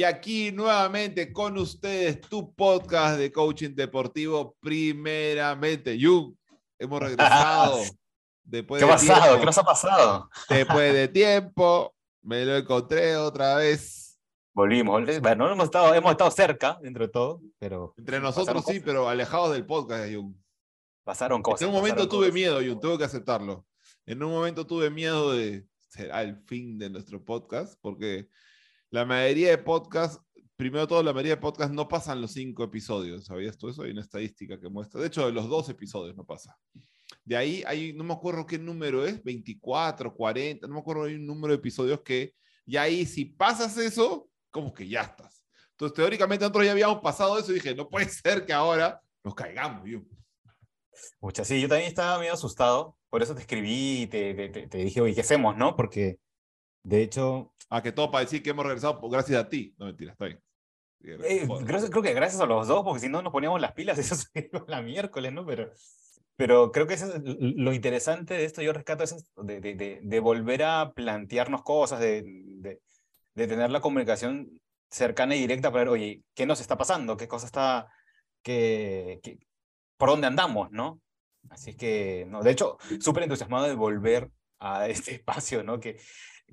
Y 0.00 0.02
aquí 0.04 0.50
nuevamente 0.50 1.30
con 1.30 1.58
ustedes 1.58 2.22
tu 2.22 2.54
podcast 2.54 3.18
de 3.18 3.30
coaching 3.30 3.74
deportivo 3.74 4.56
primeramente. 4.58 5.98
Yu, 5.98 6.34
hemos 6.78 7.00
regresado. 7.00 7.80
Después 8.42 8.82
¿Qué 8.82 8.90
ha 8.90 8.94
pasado? 8.94 9.38
¿Qué 9.38 9.44
nos 9.44 9.58
ha 9.58 9.62
pasado? 9.62 10.30
Después 10.48 10.94
de 10.94 11.08
tiempo, 11.08 11.94
me 12.22 12.46
lo 12.46 12.56
encontré 12.56 13.14
otra 13.16 13.56
vez. 13.56 14.18
Volvimos, 14.54 15.02
bueno, 15.20 15.52
hemos 15.52 15.66
estado, 15.66 15.94
hemos 15.94 16.12
estado 16.12 16.30
cerca, 16.30 16.78
dentro 16.80 17.06
de 17.06 17.12
todo, 17.12 17.42
pero... 17.58 17.92
Entre 17.98 18.20
nosotros 18.20 18.64
sí, 18.66 18.80
pero 18.80 19.06
alejados 19.06 19.52
del 19.52 19.66
podcast, 19.66 20.10
Jung. 20.12 20.34
Pasaron 21.04 21.42
cosas. 21.42 21.60
En 21.60 21.68
un 21.68 21.74
momento 21.74 22.08
tuve 22.08 22.32
miedo, 22.32 22.56
Jung, 22.56 22.80
tengo 22.80 22.96
que 22.96 23.04
aceptarlo. 23.04 23.66
En 24.10 24.20
un 24.24 24.32
momento 24.32 24.66
tuve 24.66 24.90
miedo 24.90 25.34
de, 25.34 25.64
será 25.88 26.22
el 26.22 26.36
fin 26.44 26.76
de 26.78 26.90
nuestro 26.90 27.24
podcast, 27.24 27.78
porque 27.80 28.28
la 28.90 29.04
mayoría 29.04 29.50
de 29.50 29.58
podcasts, 29.58 30.20
primero 30.56 30.88
todo, 30.88 31.00
la 31.04 31.12
mayoría 31.12 31.36
de 31.36 31.40
podcasts 31.40 31.72
no 31.72 31.86
pasan 31.86 32.20
los 32.20 32.32
cinco 32.32 32.64
episodios. 32.64 33.26
¿Sabías 33.26 33.56
tú 33.56 33.68
eso? 33.68 33.84
Hay 33.84 33.92
una 33.92 34.00
estadística 34.00 34.58
que 34.58 34.68
muestra. 34.68 35.00
De 35.00 35.06
hecho, 35.06 35.26
de 35.26 35.30
los 35.30 35.48
dos 35.48 35.68
episodios 35.68 36.16
no 36.16 36.24
pasa. 36.24 36.58
De 37.24 37.36
ahí 37.36 37.62
hay, 37.64 37.92
no 37.92 38.02
me 38.02 38.12
acuerdo 38.12 38.44
qué 38.46 38.58
número 38.58 39.06
es, 39.06 39.22
24, 39.22 40.12
40, 40.12 40.66
no 40.66 40.74
me 40.74 40.80
acuerdo, 40.80 41.04
hay 41.04 41.14
un 41.14 41.26
número 41.26 41.52
de 41.52 41.58
episodios 41.58 42.00
que, 42.00 42.34
y 42.66 42.76
ahí 42.76 43.06
si 43.06 43.26
pasas 43.26 43.78
eso, 43.78 44.28
como 44.50 44.74
que 44.74 44.88
ya 44.88 45.02
estás. 45.02 45.44
Entonces, 45.70 45.94
teóricamente 45.94 46.42
nosotros 46.42 46.64
ya 46.64 46.72
habíamos 46.72 47.00
pasado 47.00 47.38
eso 47.38 47.52
y 47.52 47.54
dije, 47.54 47.76
no 47.76 47.88
puede 47.88 48.08
ser 48.08 48.44
que 48.44 48.52
ahora 48.52 49.00
nos 49.22 49.36
caigamos. 49.36 49.88
Yo. 49.88 50.00
Muchas, 51.20 51.46
sí, 51.48 51.60
yo 51.60 51.68
también 51.68 51.88
estaba 51.88 52.18
medio 52.18 52.32
asustado, 52.32 52.96
por 53.08 53.22
eso 53.22 53.34
te 53.34 53.42
escribí 53.42 54.02
y 54.02 54.06
te, 54.06 54.34
te, 54.48 54.68
te 54.68 54.78
dije, 54.78 55.00
oye, 55.00 55.14
¿qué 55.14 55.20
hacemos, 55.20 55.56
no? 55.56 55.76
Porque 55.76 56.18
de 56.82 57.02
hecho. 57.02 57.52
Ah, 57.68 57.82
que 57.82 57.92
todo 57.92 58.10
para 58.10 58.24
decir 58.24 58.42
que 58.42 58.50
hemos 58.50 58.64
regresado 58.64 59.00
gracias 59.08 59.40
a 59.40 59.48
ti. 59.48 59.74
No, 59.78 59.86
mentira, 59.86 60.12
está 60.12 60.24
bien. 60.26 60.42
Eh, 61.02 61.48
creo, 61.64 62.02
que 62.02 62.12
gracias 62.12 62.40
a 62.40 62.46
los 62.46 62.68
dos, 62.68 62.84
porque 62.84 63.00
si 63.00 63.08
no 63.08 63.22
nos 63.22 63.32
poníamos 63.32 63.60
las 63.60 63.72
pilas, 63.72 63.98
eso 63.98 64.16
sería 64.16 64.50
la 64.66 64.82
miércoles, 64.82 65.32
¿no? 65.32 65.46
Pero, 65.46 65.70
pero 66.36 66.72
creo 66.72 66.86
que 66.86 66.94
eso 66.94 67.14
es 67.14 67.22
lo 67.24 67.72
interesante 67.72 68.34
de 68.34 68.44
esto, 68.44 68.60
yo 68.60 68.72
rescato 68.72 69.04
es 69.04 69.14
de, 69.36 69.60
de, 69.60 70.00
de, 70.02 70.20
volver 70.20 70.62
a 70.62 70.92
plantearnos 70.92 71.62
cosas, 71.62 72.00
de, 72.00 72.22
de, 73.34 73.46
tener 73.46 73.70
la 73.70 73.80
comunicación 73.80 74.60
cercana 74.90 75.36
y 75.36 75.40
directa 75.40 75.70
para 75.70 75.84
ver, 75.84 75.88
oye, 75.88 76.22
¿qué 76.34 76.44
nos 76.44 76.60
está 76.60 76.76
pasando? 76.76 77.16
¿Qué 77.16 77.28
cosa 77.28 77.46
está, 77.46 77.88
qué, 78.42 79.20
qué, 79.22 79.38
por 80.00 80.08
dónde 80.08 80.26
andamos, 80.26 80.72
¿no? 80.72 81.00
Así 81.50 81.76
que, 81.76 82.26
no, 82.28 82.42
de 82.42 82.50
hecho, 82.50 82.78
súper 83.00 83.22
entusiasmado 83.24 83.66
de 83.66 83.74
volver 83.74 84.30
a 84.58 84.88
este 84.88 85.14
espacio, 85.16 85.62
¿no? 85.62 85.78
Que, 85.78 86.00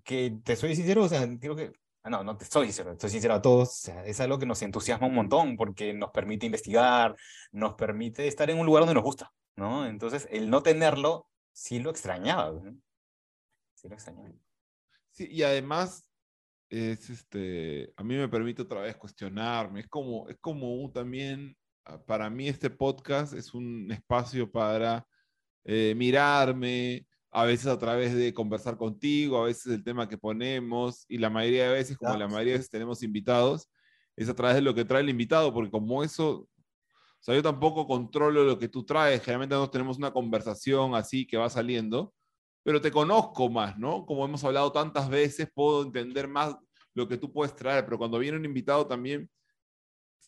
que 0.03 0.37
te 0.43 0.55
soy 0.55 0.75
sincero, 0.75 1.03
o 1.03 1.09
sea, 1.09 1.25
creo 1.39 1.55
que, 1.55 1.71
ah, 2.03 2.09
no, 2.09 2.23
no 2.23 2.37
te 2.37 2.45
soy 2.45 2.67
sincero, 2.67 2.91
estoy 2.91 3.09
sincero 3.09 3.33
a 3.33 3.41
todos, 3.41 3.69
o 3.69 3.71
sea, 3.71 4.05
es 4.05 4.19
algo 4.19 4.37
que 4.37 4.45
nos 4.45 4.61
entusiasma 4.61 5.07
un 5.07 5.15
montón 5.15 5.55
porque 5.55 5.93
nos 5.93 6.11
permite 6.11 6.45
investigar, 6.45 7.15
nos 7.51 7.73
permite 7.75 8.27
estar 8.27 8.49
en 8.49 8.59
un 8.59 8.65
lugar 8.65 8.81
donde 8.81 8.95
nos 8.95 9.03
gusta, 9.03 9.31
¿no? 9.55 9.87
Entonces, 9.87 10.27
el 10.29 10.49
no 10.49 10.61
tenerlo, 10.61 11.27
sí 11.53 11.79
lo 11.79 11.89
extrañaba, 11.89 12.51
¿no? 12.51 12.77
Sí 13.75 13.87
lo 13.87 13.95
extrañaba. 13.95 14.29
Sí, 15.11 15.27
y 15.31 15.43
además, 15.43 16.07
es 16.69 17.09
este, 17.09 17.93
a 17.95 18.03
mí 18.03 18.15
me 18.15 18.27
permite 18.27 18.61
otra 18.61 18.81
vez 18.81 18.97
cuestionarme, 18.97 19.79
es 19.81 19.87
como, 19.87 20.27
es 20.27 20.37
como 20.41 20.91
también, 20.91 21.55
para 22.05 22.29
mí 22.29 22.47
este 22.47 22.69
podcast 22.69 23.33
es 23.33 23.53
un 23.53 23.91
espacio 23.91 24.49
para 24.51 25.05
eh, 25.63 25.93
mirarme, 25.95 27.05
a 27.31 27.45
veces 27.45 27.67
a 27.67 27.77
través 27.77 28.15
de 28.15 28.33
conversar 28.33 28.77
contigo, 28.77 29.37
a 29.37 29.45
veces 29.45 29.73
el 29.73 29.83
tema 29.83 30.07
que 30.07 30.17
ponemos, 30.17 31.05
y 31.07 31.17
la 31.17 31.29
mayoría 31.29 31.65
de 31.69 31.73
veces, 31.73 31.97
como 31.97 32.15
la 32.15 32.27
mayoría 32.27 32.53
de 32.53 32.59
veces 32.59 32.69
tenemos 32.69 33.03
invitados, 33.03 33.69
es 34.15 34.29
a 34.29 34.35
través 34.35 34.55
de 34.55 34.61
lo 34.61 34.73
que 34.73 34.85
trae 34.85 35.01
el 35.01 35.09
invitado, 35.09 35.53
porque 35.53 35.69
como 35.69 36.03
eso, 36.03 36.31
o 36.39 36.47
sea, 37.19 37.35
yo 37.35 37.43
tampoco 37.43 37.85
controlo 37.85 38.43
lo 38.43 38.57
que 38.57 38.69
tú 38.69 38.85
traes, 38.85 39.21
generalmente 39.21 39.55
no 39.55 39.69
tenemos 39.69 39.97
una 39.97 40.11
conversación 40.11 40.95
así 40.95 41.27
que 41.27 41.37
va 41.37 41.49
saliendo, 41.49 42.13
pero 42.63 42.81
te 42.81 42.91
conozco 42.91 43.49
más, 43.49 43.77
¿no? 43.77 44.05
Como 44.05 44.25
hemos 44.25 44.43
hablado 44.43 44.71
tantas 44.71 45.09
veces, 45.09 45.49
puedo 45.53 45.83
entender 45.83 46.27
más 46.27 46.55
lo 46.93 47.07
que 47.07 47.17
tú 47.17 47.31
puedes 47.31 47.55
traer, 47.55 47.85
pero 47.85 47.97
cuando 47.97 48.19
viene 48.19 48.37
un 48.37 48.45
invitado 48.45 48.87
también 48.87 49.29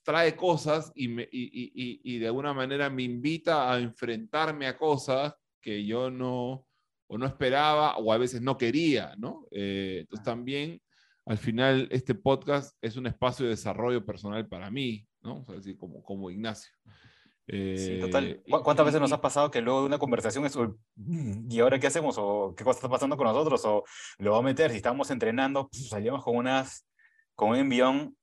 trae 0.03 0.35
cosas 0.35 0.91
y, 0.95 1.07
me, 1.07 1.23
y, 1.31 1.71
y, 1.73 2.01
y 2.03 2.19
de 2.19 2.27
alguna 2.27 2.53
manera 2.53 2.89
me 2.89 3.03
invita 3.03 3.71
a 3.71 3.79
enfrentarme 3.79 4.67
a 4.67 4.77
cosas 4.77 5.33
que 5.61 5.85
yo 5.85 6.09
no, 6.09 6.65
o 7.07 7.17
no 7.17 7.25
esperaba 7.25 7.97
o 7.97 8.13
a 8.13 8.17
veces 8.17 8.41
no 8.41 8.57
quería, 8.57 9.15
¿no? 9.17 9.47
Eh, 9.51 9.99
entonces 10.01 10.23
también 10.23 10.81
al 11.25 11.37
final 11.37 11.87
este 11.91 12.15
podcast 12.15 12.75
es 12.81 12.95
un 12.97 13.07
espacio 13.07 13.45
de 13.45 13.51
desarrollo 13.51 14.05
personal 14.05 14.47
para 14.47 14.69
mí, 14.69 15.07
¿no? 15.21 15.41
O 15.41 15.45
sea, 15.45 15.57
así 15.57 15.75
como, 15.75 16.03
como 16.03 16.29
Ignacio. 16.29 16.71
sí, 17.47 17.97
total. 17.99 18.25
Eh, 18.25 18.43
¿Cuántas 18.63 18.85
veces 18.85 19.01
nos 19.01 19.11
ha 19.11 19.21
pasado 19.21 19.49
que 19.49 19.61
luego 19.61 19.81
de 19.81 19.87
una 19.87 19.97
conversación 19.97 20.45
es, 20.45 20.57
¿y 21.49 21.59
ahora 21.59 21.79
qué 21.79 21.87
hacemos? 21.87 22.15
¿O 22.19 22.53
qué 22.55 22.63
cosa 22.63 22.77
está 22.77 22.89
pasando 22.89 23.17
con 23.17 23.25
nosotros? 23.25 23.65
¿O 23.65 23.83
lo 24.19 24.31
va 24.31 24.39
a 24.39 24.43
meter? 24.43 24.69
Si 24.69 24.77
estábamos 24.77 25.09
entrenando, 25.09 25.67
pues, 25.67 25.89
salíamos 25.89 26.23
con, 26.23 26.35
unas, 26.35 26.87
con 27.35 27.49
un 27.49 27.55
envión 27.55 28.15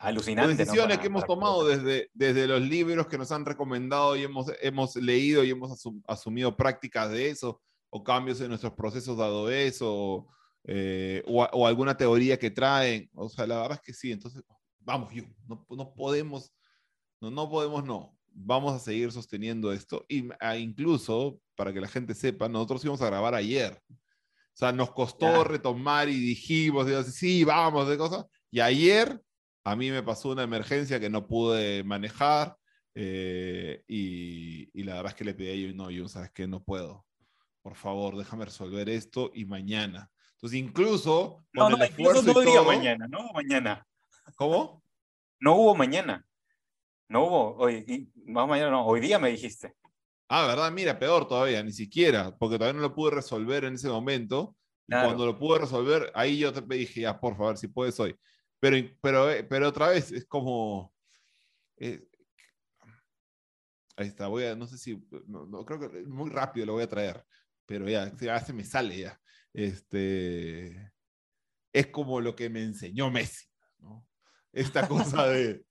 alucinante. 0.00 0.56
Decisiones 0.56 0.98
que 0.98 1.06
hemos 1.06 1.24
tomado 1.26 1.64
desde, 1.66 2.10
desde 2.14 2.46
los 2.48 2.62
libros 2.62 3.06
que 3.06 3.18
nos 3.18 3.30
han 3.30 3.44
recomendado 3.44 4.16
y 4.16 4.22
hemos, 4.22 4.50
hemos 4.60 4.96
leído 4.96 5.44
y 5.44 5.50
hemos 5.50 5.86
asumido 6.08 6.56
prácticas 6.56 7.10
de 7.10 7.28
eso 7.28 7.60
o 7.90 8.02
cambios 8.02 8.40
en 8.40 8.48
nuestros 8.48 8.72
procesos 8.72 9.18
dado 9.18 9.50
eso, 9.50 10.26
eh, 10.64 11.22
o, 11.26 11.66
alguna 11.66 11.96
teoría 11.96 12.38
que 12.38 12.50
traen. 12.50 13.10
O 13.14 13.28
sea, 13.28 13.46
la 13.46 13.60
verdad 13.60 13.78
es 13.78 13.82
que 13.82 13.92
sí. 13.92 14.10
Entonces, 14.10 14.42
vamos, 14.78 15.12
yo, 15.12 15.24
no, 15.46 15.66
no 15.68 15.92
podemos, 15.92 16.52
no, 17.20 17.30
no 17.30 17.50
podemos, 17.50 17.84
no. 17.84 18.16
Vamos 18.32 18.72
a 18.74 18.78
seguir 18.78 19.12
sosteniendo 19.12 19.72
esto. 19.72 20.06
Y 20.08 20.28
ah, 20.40 20.56
incluso, 20.56 21.40
para 21.56 21.72
que 21.72 21.80
la 21.80 21.88
gente 21.88 22.14
sepa, 22.14 22.48
nosotros 22.48 22.84
íbamos 22.84 23.02
a 23.02 23.06
grabar 23.06 23.34
ayer. 23.34 23.82
O 23.90 24.56
sea, 24.60 24.72
nos 24.72 24.92
costó 24.92 25.44
retomar 25.44 26.08
y 26.08 26.18
dijimos, 26.18 26.86
sí, 27.06 27.44
vamos, 27.44 27.88
de 27.88 27.98
cosas. 27.98 28.24
Y 28.50 28.60
ayer 28.60 29.20
a 29.64 29.76
mí 29.76 29.90
me 29.90 30.02
pasó 30.02 30.30
una 30.30 30.42
emergencia 30.42 31.00
que 31.00 31.10
no 31.10 31.26
pude 31.26 31.84
manejar. 31.84 32.56
Eh, 32.94 33.84
y, 33.86 34.68
y, 34.78 34.82
la 34.82 34.96
verdad 34.96 35.12
es 35.12 35.14
que 35.16 35.24
le 35.24 35.34
pedí 35.34 35.48
a 35.48 35.52
ellos, 35.52 35.74
no, 35.74 35.90
yo, 35.90 36.08
sabes 36.08 36.30
que 36.32 36.48
no 36.48 36.62
puedo 36.62 37.06
por 37.62 37.76
favor, 37.76 38.16
déjame 38.16 38.44
resolver 38.44 38.88
esto 38.88 39.30
y 39.34 39.44
mañana. 39.44 40.10
Entonces, 40.32 40.58
incluso. 40.58 41.44
No, 41.52 41.68
no, 41.68 41.84
incluso 41.84 42.22
no 42.22 42.32
todo, 42.32 42.64
mañana, 42.64 43.06
no 43.08 43.20
hubo 43.20 43.32
mañana. 43.34 43.86
¿Cómo? 44.36 44.82
No 45.38 45.56
hubo 45.56 45.74
mañana. 45.74 46.24
No 47.08 47.26
hubo, 47.26 47.56
hoy, 47.56 48.12
más 48.26 48.48
mañana 48.48 48.70
no, 48.70 48.86
hoy 48.86 49.00
día 49.00 49.18
me 49.18 49.30
dijiste. 49.30 49.74
Ah, 50.28 50.46
¿verdad? 50.46 50.70
Mira, 50.70 50.98
peor 50.98 51.26
todavía, 51.26 51.62
ni 51.62 51.72
siquiera, 51.72 52.36
porque 52.36 52.56
todavía 52.56 52.80
no 52.80 52.88
lo 52.88 52.94
pude 52.94 53.10
resolver 53.10 53.64
en 53.64 53.74
ese 53.74 53.88
momento. 53.88 54.54
Y 54.86 54.92
cuando 54.92 55.26
lo 55.26 55.38
pude 55.38 55.60
resolver, 55.60 56.10
ahí 56.14 56.38
yo 56.38 56.52
te 56.52 56.62
dije, 56.62 57.02
ya, 57.02 57.18
por 57.18 57.36
favor, 57.36 57.56
si 57.56 57.68
puedes 57.68 57.98
hoy. 58.00 58.16
Pero, 58.60 58.76
pero, 59.00 59.30
eh, 59.30 59.44
pero 59.44 59.68
otra 59.68 59.88
vez, 59.88 60.12
es 60.12 60.26
como. 60.26 60.94
Eh, 61.76 62.06
ahí 63.96 64.08
está, 64.08 64.28
voy 64.28 64.44
a, 64.44 64.54
no 64.54 64.66
sé 64.66 64.78
si, 64.78 65.02
no, 65.26 65.64
creo 65.64 65.80
que 65.80 65.88
muy 66.04 66.30
rápido 66.30 66.66
lo 66.66 66.72
voy 66.74 66.82
a 66.82 66.88
traer 66.88 67.24
pero 67.70 67.88
ya, 67.88 68.12
ya 68.20 68.40
se 68.40 68.52
me 68.52 68.64
sale 68.64 68.98
ya. 68.98 69.20
Este, 69.52 70.92
es 71.72 71.86
como 71.86 72.20
lo 72.20 72.34
que 72.34 72.50
me 72.50 72.64
enseñó 72.64 73.12
Messi, 73.12 73.46
¿no? 73.78 74.04
Esta 74.52 74.88
cosa 74.88 75.28
de, 75.28 75.64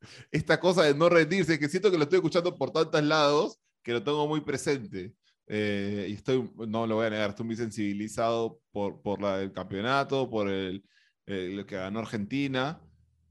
esta 0.30 0.60
cosa 0.60 0.84
de 0.84 0.94
no 0.94 1.08
rendirse, 1.08 1.58
que 1.58 1.68
siento 1.68 1.90
que 1.90 1.96
lo 1.96 2.04
estoy 2.04 2.18
escuchando 2.18 2.56
por 2.56 2.70
tantos 2.70 3.02
lados, 3.02 3.60
que 3.82 3.92
lo 3.92 4.04
tengo 4.04 4.28
muy 4.28 4.42
presente. 4.42 5.12
Eh, 5.48 6.06
y 6.10 6.12
estoy, 6.12 6.48
no 6.68 6.86
lo 6.86 6.94
voy 6.94 7.06
a 7.06 7.10
negar, 7.10 7.30
estoy 7.30 7.46
muy 7.46 7.56
sensibilizado 7.56 8.60
por, 8.70 9.02
por 9.02 9.20
la, 9.20 9.42
el 9.42 9.52
campeonato, 9.52 10.30
por 10.30 10.48
el, 10.48 10.84
lo 11.30 11.66
que 11.66 11.76
ganó 11.76 12.00
Argentina 12.00 12.80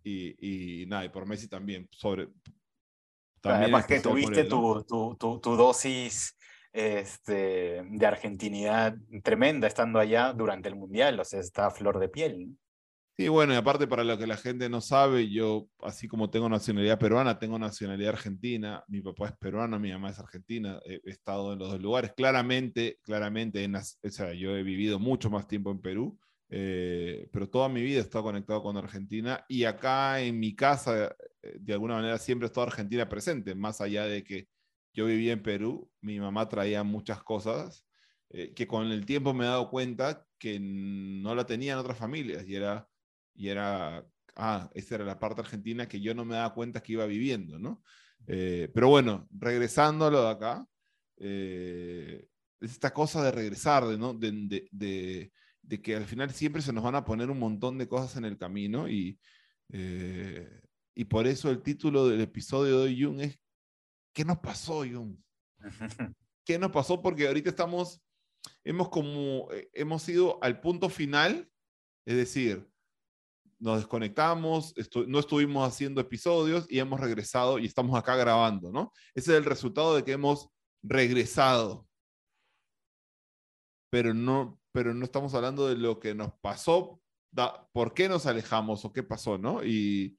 y, 0.03 0.81
y, 0.81 0.85
nada, 0.85 1.05
y 1.05 1.09
por 1.09 1.25
Messi 1.25 1.47
también. 1.47 1.87
Sobre, 1.91 2.27
también 3.41 3.63
Además 3.63 3.85
que 3.85 3.99
tuviste 3.99 4.45
tu, 4.45 4.83
tu, 4.83 5.15
tu, 5.15 5.39
tu, 5.39 5.55
dosis 5.55 6.35
este, 6.73 7.83
de 7.83 8.05
argentinidad 8.05 8.95
tremenda 9.23 9.67
estando 9.67 9.99
allá 9.99 10.33
durante 10.33 10.69
el 10.69 10.75
Mundial, 10.75 11.19
o 11.19 11.25
sea, 11.25 11.39
está 11.39 11.71
flor 11.71 11.99
de 11.99 12.09
piel. 12.09 12.57
Sí, 13.19 13.27
bueno, 13.27 13.51
y 13.53 13.57
aparte 13.57 13.85
para 13.85 14.05
lo 14.05 14.17
que 14.17 14.25
la 14.25 14.37
gente 14.37 14.69
no 14.69 14.79
sabe, 14.79 15.29
yo, 15.29 15.67
así 15.81 16.07
como 16.07 16.29
tengo 16.29 16.47
nacionalidad 16.47 16.97
peruana, 16.97 17.37
tengo 17.37 17.59
nacionalidad 17.59 18.13
argentina, 18.13 18.81
mi 18.87 19.01
papá 19.01 19.27
es 19.27 19.33
peruano, 19.37 19.77
mi 19.77 19.91
mamá 19.91 20.11
es 20.11 20.19
argentina, 20.19 20.79
he, 20.85 21.01
estado 21.03 21.51
en 21.51 21.59
los 21.59 21.69
dos 21.69 21.81
lugares, 21.81 22.13
claramente, 22.15 22.97
claramente, 23.03 23.65
en, 23.65 23.75
o 23.75 23.81
sea, 23.81 24.33
yo 24.33 24.55
he 24.55 24.63
vivido 24.63 24.99
mucho 24.99 25.29
más 25.29 25.47
tiempo 25.47 25.69
en 25.69 25.81
Perú, 25.81 26.17
eh, 26.49 27.29
pero 27.31 27.49
toda 27.49 27.69
mi 27.69 27.81
vida 27.81 27.99
he 27.99 28.01
estado 28.01 28.23
conectado 28.25 28.61
con 28.63 28.77
Argentina 28.77 29.45
y 29.47 29.63
acá 29.65 30.21
en 30.21 30.39
mi 30.39 30.55
casa, 30.55 31.15
eh, 31.41 31.57
de 31.59 31.73
alguna 31.73 31.95
manera, 31.95 32.17
siempre 32.17 32.45
ha 32.45 32.49
estado 32.49 32.67
Argentina 32.67 33.07
presente, 33.07 33.55
más 33.55 33.81
allá 33.81 34.05
de 34.05 34.23
que 34.23 34.47
yo 34.93 35.05
vivía 35.05 35.33
en 35.33 35.43
Perú, 35.43 35.89
mi 36.01 36.19
mamá 36.19 36.49
traía 36.49 36.83
muchas 36.83 37.23
cosas 37.23 37.85
eh, 38.31 38.53
que 38.53 38.67
con 38.67 38.87
el 38.91 39.05
tiempo 39.05 39.33
me 39.33 39.45
he 39.45 39.47
dado 39.47 39.69
cuenta 39.69 40.25
que 40.37 40.59
no 40.59 41.33
la 41.33 41.45
tenían 41.45 41.79
otras 41.79 41.97
familias 41.97 42.47
y 42.47 42.55
era, 42.55 42.87
y 43.33 43.49
era, 43.49 44.05
ah, 44.35 44.69
esa 44.73 44.95
era 44.95 45.05
la 45.05 45.19
parte 45.19 45.41
argentina 45.41 45.87
que 45.87 45.99
yo 45.99 46.13
no 46.13 46.25
me 46.25 46.35
daba 46.35 46.53
cuenta 46.53 46.81
que 46.81 46.93
iba 46.93 47.05
viviendo, 47.07 47.57
¿no? 47.57 47.83
Eh, 48.27 48.69
pero 48.73 48.89
bueno, 48.89 49.27
regresando 49.31 50.05
a 50.05 50.11
lo 50.11 50.23
de 50.23 50.29
acá, 50.29 50.65
eh, 51.17 52.27
es 52.61 52.71
esta 52.71 52.93
cosa 52.93 53.23
de 53.23 53.31
regresar, 53.31 53.83
¿no? 53.97 54.13
de, 54.13 54.31
de, 54.31 54.67
de, 54.71 55.31
que 55.69 55.95
al 55.95 56.05
final 56.05 56.31
siempre 56.31 56.61
se 56.61 56.73
nos 56.73 56.83
van 56.83 56.95
a 56.95 57.05
poner 57.05 57.29
un 57.29 57.39
montón 57.39 57.77
de 57.77 57.87
cosas 57.87 58.17
en 58.17 58.25
el 58.25 58.37
camino 58.37 58.89
y, 58.89 59.19
y 59.69 61.05
por 61.05 61.27
eso 61.27 61.49
el 61.51 61.61
título 61.61 62.07
del 62.07 62.21
episodio 62.21 62.81
de 62.81 62.95
Jung 62.99 63.21
es 63.21 63.39
¿qué 64.13 64.25
nos 64.25 64.39
pasó, 64.39 64.79
Jung? 64.79 65.15
¿Qué 66.45 66.57
nos 66.57 66.71
pasó? 66.71 67.01
Porque 67.01 67.27
ahorita 67.27 67.49
estamos 67.49 68.01
hemos 68.63 68.89
como, 68.89 69.51
eh, 69.51 69.69
hemos 69.73 70.07
ido 70.09 70.41
al 70.43 70.59
punto 70.61 70.89
final, 70.89 71.49
es 72.05 72.15
decir, 72.15 72.67
nos 73.59 73.77
desconectamos, 73.79 74.73
no 75.07 75.19
estuvimos 75.19 75.67
haciendo 75.67 75.99
episodios 75.99 76.65
y 76.69 76.79
hemos 76.79 76.99
regresado 76.99 77.59
y 77.59 77.65
estamos 77.65 77.97
acá 77.97 78.15
grabando, 78.15 78.71
¿no? 78.71 78.93
Ese 79.13 79.31
es 79.31 79.37
el 79.37 79.45
resultado 79.45 79.95
de 79.95 80.03
que 80.03 80.13
hemos 80.13 80.49
regresado. 80.81 81.85
Pero 83.89 84.13
no, 84.13 84.58
pero 84.71 84.93
no 84.93 85.05
estamos 85.05 85.33
hablando 85.33 85.67
de 85.67 85.77
lo 85.77 85.99
que 85.99 86.15
nos 86.15 86.33
pasó, 86.41 87.01
por 87.71 87.93
qué 87.93 88.09
nos 88.09 88.25
alejamos 88.25 88.85
o 88.85 88.93
qué 88.93 89.03
pasó, 89.03 89.37
¿no? 89.37 89.63
Y, 89.63 90.17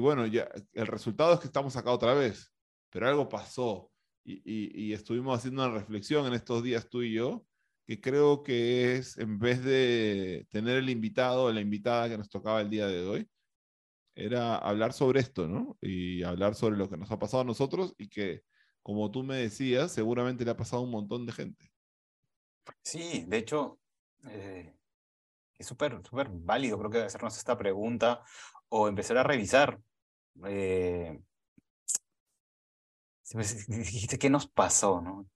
bueno, 0.00 0.26
ya, 0.26 0.48
el 0.72 0.86
resultado 0.86 1.34
es 1.34 1.40
que 1.40 1.46
estamos 1.46 1.76
acá 1.76 1.92
otra 1.92 2.14
vez, 2.14 2.52
pero 2.90 3.08
algo 3.08 3.28
pasó 3.28 3.90
y, 4.24 4.42
y 4.88 4.92
estuvimos 4.92 5.38
haciendo 5.38 5.64
una 5.64 5.74
reflexión 5.74 6.26
en 6.26 6.34
estos 6.34 6.62
días 6.62 6.88
tú 6.88 7.02
y 7.02 7.14
yo 7.14 7.44
que 7.90 8.00
creo 8.00 8.44
que 8.44 8.94
es, 8.94 9.18
en 9.18 9.40
vez 9.40 9.64
de 9.64 10.46
tener 10.50 10.76
el 10.76 10.90
invitado 10.90 11.46
o 11.46 11.52
la 11.52 11.60
invitada 11.60 12.08
que 12.08 12.16
nos 12.16 12.30
tocaba 12.30 12.60
el 12.60 12.70
día 12.70 12.86
de 12.86 13.04
hoy, 13.04 13.28
era 14.14 14.56
hablar 14.56 14.92
sobre 14.92 15.18
esto, 15.18 15.48
¿no? 15.48 15.76
Y 15.80 16.22
hablar 16.22 16.54
sobre 16.54 16.76
lo 16.76 16.88
que 16.88 16.96
nos 16.96 17.10
ha 17.10 17.18
pasado 17.18 17.42
a 17.42 17.46
nosotros 17.46 17.94
y 17.98 18.08
que, 18.08 18.42
como 18.82 19.10
tú 19.10 19.24
me 19.24 19.36
decías, 19.36 19.90
seguramente 19.90 20.44
le 20.44 20.52
ha 20.52 20.56
pasado 20.56 20.82
a 20.82 20.84
un 20.84 20.92
montón 20.92 21.26
de 21.26 21.32
gente. 21.32 21.69
Sí, 22.82 23.24
de 23.26 23.38
hecho, 23.38 23.78
eh, 24.28 24.74
es 25.58 25.66
súper, 25.66 26.00
súper 26.04 26.28
válido, 26.30 26.78
creo 26.78 26.90
que 26.90 27.02
hacernos 27.02 27.36
esta 27.36 27.56
pregunta 27.56 28.22
o 28.68 28.88
empezar 28.88 29.18
a 29.18 29.22
revisar. 29.22 29.78
Eh, 30.46 31.20
dijiste, 33.68 34.18
¿qué 34.18 34.30
nos 34.30 34.48
pasó? 34.48 35.00
¿no? 35.00 35.26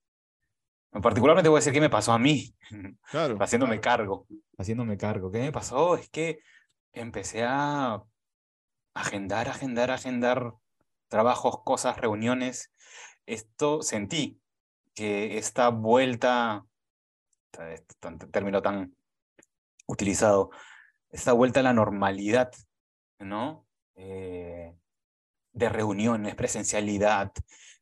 Particularmente 1.00 1.48
voy 1.48 1.58
a 1.58 1.60
decir 1.60 1.72
qué 1.72 1.80
me 1.80 1.90
pasó 1.90 2.12
a 2.12 2.18
mí, 2.18 2.54
claro, 3.10 3.36
haciéndome 3.40 3.80
cargo, 3.80 4.26
haciéndome 4.56 4.96
cargo. 4.96 5.30
¿Qué 5.30 5.40
me 5.40 5.52
pasó? 5.52 5.96
Es 5.96 6.08
que 6.08 6.38
empecé 6.92 7.44
a 7.44 8.02
agendar, 8.94 9.48
agendar, 9.48 9.90
agendar 9.90 10.54
trabajos, 11.08 11.62
cosas, 11.64 11.96
reuniones. 11.98 12.70
Esto 13.26 13.82
sentí 13.82 14.40
que 14.94 15.38
esta 15.38 15.70
vuelta, 15.70 16.64
este 17.58 17.94
término 18.30 18.62
tan 18.62 18.94
utilizado, 19.86 20.50
esta 21.10 21.32
vuelta 21.32 21.60
a 21.60 21.62
la 21.62 21.72
normalidad, 21.72 22.50
¿no? 23.18 23.66
Eh, 23.96 24.74
de 25.52 25.68
reuniones, 25.68 26.34
presencialidad, 26.34 27.32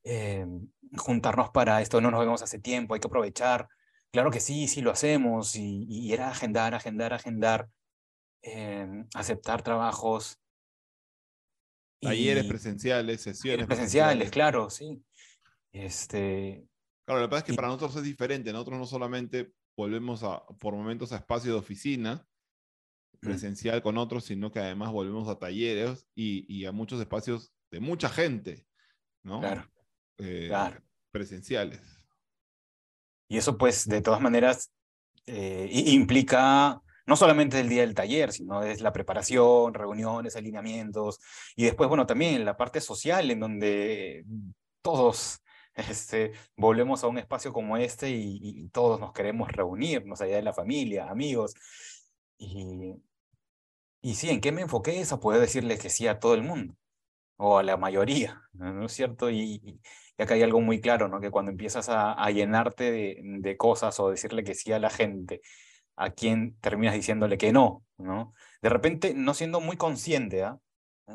eh, 0.04 0.46
juntarnos 0.96 1.50
para 1.50 1.80
esto, 1.80 2.00
no 2.00 2.10
nos 2.10 2.20
vemos 2.20 2.42
hace 2.42 2.58
tiempo, 2.58 2.94
hay 2.94 3.00
que 3.00 3.06
aprovechar. 3.06 3.69
Claro 4.12 4.30
que 4.30 4.40
sí, 4.40 4.69
sí 4.69 4.82
lo 4.82 4.90
hacemos, 4.90 5.56
y, 5.56 6.12
era 6.12 6.30
agendar, 6.30 6.74
agendar, 6.74 7.14
agendar, 7.14 7.70
em, 8.42 9.06
aceptar 9.14 9.62
trabajos. 9.62 10.38
Talleres 12.00 12.44
presenciales, 12.44 13.22
sesiones 13.22 13.66
presenciales, 13.66 14.30
claro, 14.30 14.69
sí. 14.69 15.02
Este... 15.72 16.66
Claro, 17.04 17.20
la 17.20 17.26
verdad 17.26 17.38
es 17.38 17.44
que 17.44 17.54
para 17.54 17.69
nosotros 17.69 17.96
es 17.96 18.02
diferente. 18.02 18.52
Nosotros 18.52 18.78
no 18.78 18.86
solamente 18.86 19.52
volvemos 19.76 20.22
a, 20.22 20.44
por 20.58 20.74
momentos 20.74 21.12
a 21.12 21.16
espacio 21.16 21.52
de 21.52 21.58
oficina 21.58 22.26
presencial 23.20 23.82
con 23.82 23.98
otros, 23.98 24.24
sino 24.24 24.50
que 24.50 24.58
además 24.58 24.90
volvemos 24.90 25.28
a 25.28 25.38
talleres 25.38 26.08
y, 26.14 26.44
y 26.52 26.66
a 26.66 26.72
muchos 26.72 27.00
espacios 27.00 27.52
de 27.70 27.78
mucha 27.78 28.08
gente, 28.08 28.66
¿no? 29.22 29.40
Claro. 29.40 29.70
Eh, 30.19 30.50
presenciales. 31.10 31.80
Y 33.28 33.36
eso 33.36 33.56
pues 33.56 33.86
de 33.86 34.02
todas 34.02 34.20
maneras 34.20 34.72
eh, 35.26 35.69
implica 35.70 36.80
no 37.06 37.16
solamente 37.16 37.60
el 37.60 37.69
día 37.69 37.82
del 37.82 37.94
taller, 37.94 38.32
sino 38.32 38.62
es 38.62 38.80
la 38.80 38.92
preparación, 38.92 39.74
reuniones, 39.74 40.36
alineamientos, 40.36 41.19
y 41.56 41.64
después, 41.64 41.88
bueno, 41.88 42.06
también 42.06 42.44
la 42.44 42.56
parte 42.56 42.80
social 42.80 43.30
en 43.30 43.40
donde 43.40 44.24
todos 44.82 45.40
este, 45.90 46.32
volvemos 46.56 47.04
a 47.04 47.08
un 47.08 47.19
espacio 47.19 47.52
como 47.52 47.76
este 47.76 48.10
y, 48.10 48.69
todos 48.70 49.00
nos 49.00 49.12
queremos 49.12 49.50
reunir, 49.52 50.04
más 50.06 50.20
allá 50.20 50.36
de 50.36 50.42
la 50.42 50.52
familia, 50.52 51.10
amigos. 51.10 51.54
Y, 52.38 52.94
y 54.00 54.14
sí, 54.14 54.30
¿en 54.30 54.40
qué 54.40 54.52
me 54.52 54.62
enfoqué? 54.62 55.00
Eso 55.00 55.20
poder 55.20 55.40
decirle 55.40 55.78
que 55.78 55.90
sí 55.90 56.06
a 56.06 56.19
todo 56.19 56.34
el 56.34 56.42
mundo, 56.42 56.74
o 57.36 57.58
a 57.58 57.62
la 57.62 57.76
mayoría, 57.76 58.42
¿no 58.52 58.86
es 58.86 58.92
cierto? 58.92 59.30
Y, 59.30 59.80
y 60.19 60.22
acá 60.22 60.34
hay 60.34 60.42
algo 60.42 60.60
muy 60.60 60.80
claro, 60.80 61.08
¿no? 61.08 61.20
Que 61.20 61.30
cuando 61.30 61.50
empiezas 61.50 61.88
a, 61.88 62.30
llenarte 62.30 62.90
de, 62.92 63.56
cosas 63.56 63.98
o 64.00 64.10
decirle 64.10 64.44
que 64.44 64.54
sí 64.54 64.72
a 64.72 64.78
la 64.78 64.90
gente, 64.90 65.40
a 65.96 66.10
quien 66.10 66.56
terminas 66.60 66.94
diciéndole 66.94 67.38
que 67.38 67.52
no, 67.52 67.84
¿no? 67.98 68.34
De 68.62 68.69
repente, 68.69 69.14
no 69.14 69.34
siendo 69.34 69.60
muy 69.60 69.76
consciente, 69.76 70.44
¿ah? 70.44 70.58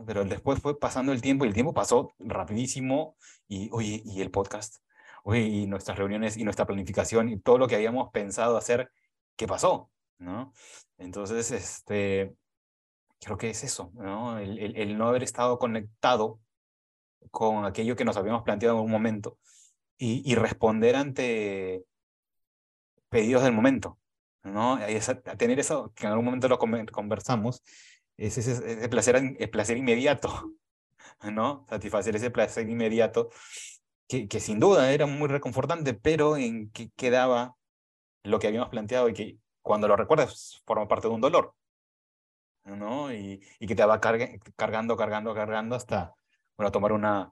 Pero 0.05 0.25
después 0.25 0.59
fue 0.59 0.79
pasando 0.79 1.11
el 1.11 1.21
tiempo 1.21 1.45
y 1.45 1.47
el 1.47 1.53
tiempo 1.53 1.73
pasó 1.73 2.13
rapidísimo 2.19 3.17
y, 3.47 3.69
oye, 3.71 4.01
y 4.05 4.21
el 4.21 4.31
podcast, 4.31 4.77
oye, 5.23 5.41
y 5.41 5.67
nuestras 5.67 5.97
reuniones 5.97 6.37
y 6.37 6.43
nuestra 6.43 6.65
planificación 6.65 7.29
y 7.29 7.39
todo 7.39 7.57
lo 7.57 7.67
que 7.67 7.75
habíamos 7.75 8.11
pensado 8.11 8.57
hacer, 8.57 8.91
¿qué 9.35 9.47
pasó? 9.47 9.89
¿No? 10.19 10.53
Entonces, 10.97 11.51
este, 11.51 12.35
creo 13.19 13.37
que 13.37 13.49
es 13.49 13.63
eso, 13.63 13.91
¿no? 13.95 14.39
El, 14.39 14.59
el, 14.59 14.75
el 14.75 14.97
no 14.97 15.07
haber 15.07 15.23
estado 15.23 15.57
conectado 15.57 16.39
con 17.31 17.65
aquello 17.65 17.95
que 17.95 18.05
nos 18.05 18.17
habíamos 18.17 18.43
planteado 18.43 18.75
en 18.75 18.79
algún 18.79 18.91
momento 18.91 19.37
y, 19.97 20.35
responder 20.35 20.95
ante 20.95 21.83
pedidos 23.09 23.43
del 23.43 23.53
momento, 23.53 23.97
¿no? 24.43 24.75
A 24.75 25.35
tener 25.37 25.59
eso, 25.59 25.91
que 25.95 26.05
en 26.05 26.11
algún 26.11 26.25
momento 26.25 26.47
lo 26.47 26.59
conversamos, 26.59 27.63
es 28.17 28.37
ese, 28.37 28.89
placer, 28.89 29.15
el 29.37 29.49
placer 29.49 29.77
inmediato, 29.77 30.53
¿no? 31.31 31.65
Satisfacer 31.69 32.15
ese 32.15 32.31
placer 32.31 32.69
inmediato, 32.69 33.29
que, 34.07 34.27
que 34.27 34.39
sin 34.39 34.59
duda 34.59 34.91
era 34.91 35.05
muy 35.05 35.27
reconfortante, 35.27 35.93
pero 35.93 36.37
en 36.37 36.71
que 36.71 36.89
quedaba 36.91 37.55
lo 38.23 38.39
que 38.39 38.47
habíamos 38.47 38.69
planteado 38.69 39.09
y 39.09 39.13
que 39.13 39.37
cuando 39.61 39.87
lo 39.87 39.95
recuerdas 39.95 40.61
forma 40.65 40.87
parte 40.87 41.07
de 41.07 41.13
un 41.13 41.21
dolor, 41.21 41.53
¿no? 42.65 43.13
Y, 43.13 43.41
y 43.59 43.67
que 43.67 43.75
te 43.75 43.85
va 43.85 43.99
cargando, 43.99 44.95
cargando, 44.97 45.33
cargando 45.33 45.75
hasta 45.75 46.13
bueno, 46.57 46.71
tomar 46.71 46.91
una, 46.91 47.31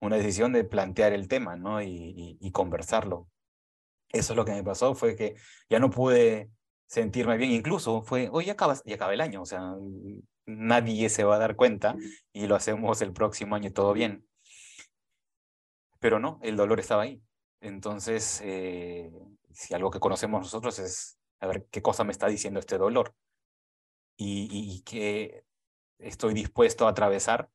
una 0.00 0.16
decisión 0.16 0.52
de 0.52 0.64
plantear 0.64 1.12
el 1.12 1.28
tema, 1.28 1.56
¿no? 1.56 1.82
Y, 1.82 2.38
y, 2.40 2.52
conversarlo. 2.52 3.28
Eso 4.10 4.32
es 4.32 4.36
lo 4.36 4.44
que 4.44 4.52
me 4.52 4.64
pasó, 4.64 4.94
fue 4.94 5.16
que 5.16 5.36
ya 5.68 5.78
no 5.78 5.90
pude 5.90 6.50
sentirme 6.90 7.36
bien, 7.36 7.52
incluso 7.52 8.02
fue, 8.02 8.28
hoy 8.32 8.46
ya 8.46 8.54
acaba, 8.54 8.74
ya 8.84 8.96
acaba 8.96 9.14
el 9.14 9.20
año, 9.20 9.42
o 9.42 9.46
sea, 9.46 9.76
nadie 10.44 11.08
se 11.08 11.22
va 11.22 11.36
a 11.36 11.38
dar 11.38 11.54
cuenta 11.54 11.94
y 12.32 12.48
lo 12.48 12.56
hacemos 12.56 13.00
el 13.00 13.12
próximo 13.12 13.54
año 13.54 13.72
todo 13.72 13.92
bien. 13.92 14.26
Pero 16.00 16.18
no, 16.18 16.40
el 16.42 16.56
dolor 16.56 16.80
estaba 16.80 17.02
ahí. 17.04 17.22
Entonces, 17.60 18.40
eh, 18.42 19.12
si 19.52 19.72
algo 19.72 19.92
que 19.92 20.00
conocemos 20.00 20.40
nosotros 20.40 20.80
es 20.80 21.16
a 21.38 21.46
ver 21.46 21.66
qué 21.70 21.80
cosa 21.80 22.02
me 22.02 22.10
está 22.10 22.26
diciendo 22.26 22.58
este 22.58 22.76
dolor 22.76 23.14
y, 24.16 24.48
y, 24.50 24.76
y 24.76 24.82
qué 24.82 25.44
estoy 25.98 26.34
dispuesto 26.34 26.86
a 26.86 26.90
atravesar 26.90 27.50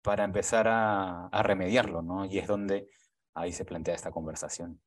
para 0.00 0.24
empezar 0.24 0.66
a, 0.66 1.28
remediarlo, 1.42 2.00
¿no? 2.00 2.24
Y 2.24 2.38
es 2.38 2.46
donde 2.46 2.88
ahí 3.34 3.52
se 3.52 3.66
plantea 3.66 3.94
esta 3.94 4.12
conversación. 4.12 4.80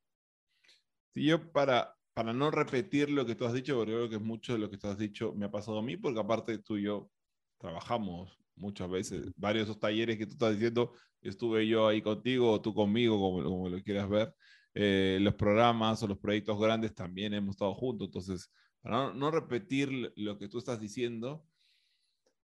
Sí, 1.14 1.26
yo 1.26 1.52
para, 1.52 1.99
para 2.20 2.34
no 2.34 2.50
repetir 2.50 3.08
lo 3.08 3.24
que 3.24 3.34
tú 3.34 3.46
has 3.46 3.54
dicho, 3.54 3.76
porque 3.76 3.92
creo 3.92 4.10
que 4.10 4.18
mucho 4.18 4.52
de 4.52 4.58
lo 4.58 4.68
que 4.68 4.76
tú 4.76 4.88
has 4.88 4.98
dicho 4.98 5.32
me 5.32 5.46
ha 5.46 5.50
pasado 5.50 5.78
a 5.78 5.82
mí, 5.82 5.96
porque 5.96 6.20
aparte 6.20 6.58
tú 6.58 6.76
y 6.76 6.82
yo 6.82 7.10
trabajamos 7.56 8.38
muchas 8.56 8.90
veces, 8.90 9.32
varios 9.36 9.66
de 9.66 9.70
esos 9.72 9.80
talleres 9.80 10.18
que 10.18 10.26
tú 10.26 10.32
estás 10.32 10.52
diciendo, 10.52 10.92
estuve 11.22 11.66
yo 11.66 11.88
ahí 11.88 12.02
contigo 12.02 12.52
o 12.52 12.60
tú 12.60 12.74
conmigo, 12.74 13.18
como, 13.18 13.42
como 13.42 13.68
lo 13.70 13.82
quieras 13.82 14.06
ver, 14.10 14.34
eh, 14.74 15.16
los 15.22 15.34
programas 15.34 16.02
o 16.02 16.08
los 16.08 16.18
proyectos 16.18 16.60
grandes 16.60 16.94
también 16.94 17.32
hemos 17.32 17.54
estado 17.54 17.74
juntos, 17.74 18.08
entonces, 18.08 18.50
para 18.82 18.96
no, 18.96 19.14
no 19.14 19.30
repetir 19.30 20.12
lo 20.14 20.36
que 20.36 20.46
tú 20.46 20.58
estás 20.58 20.78
diciendo, 20.78 21.46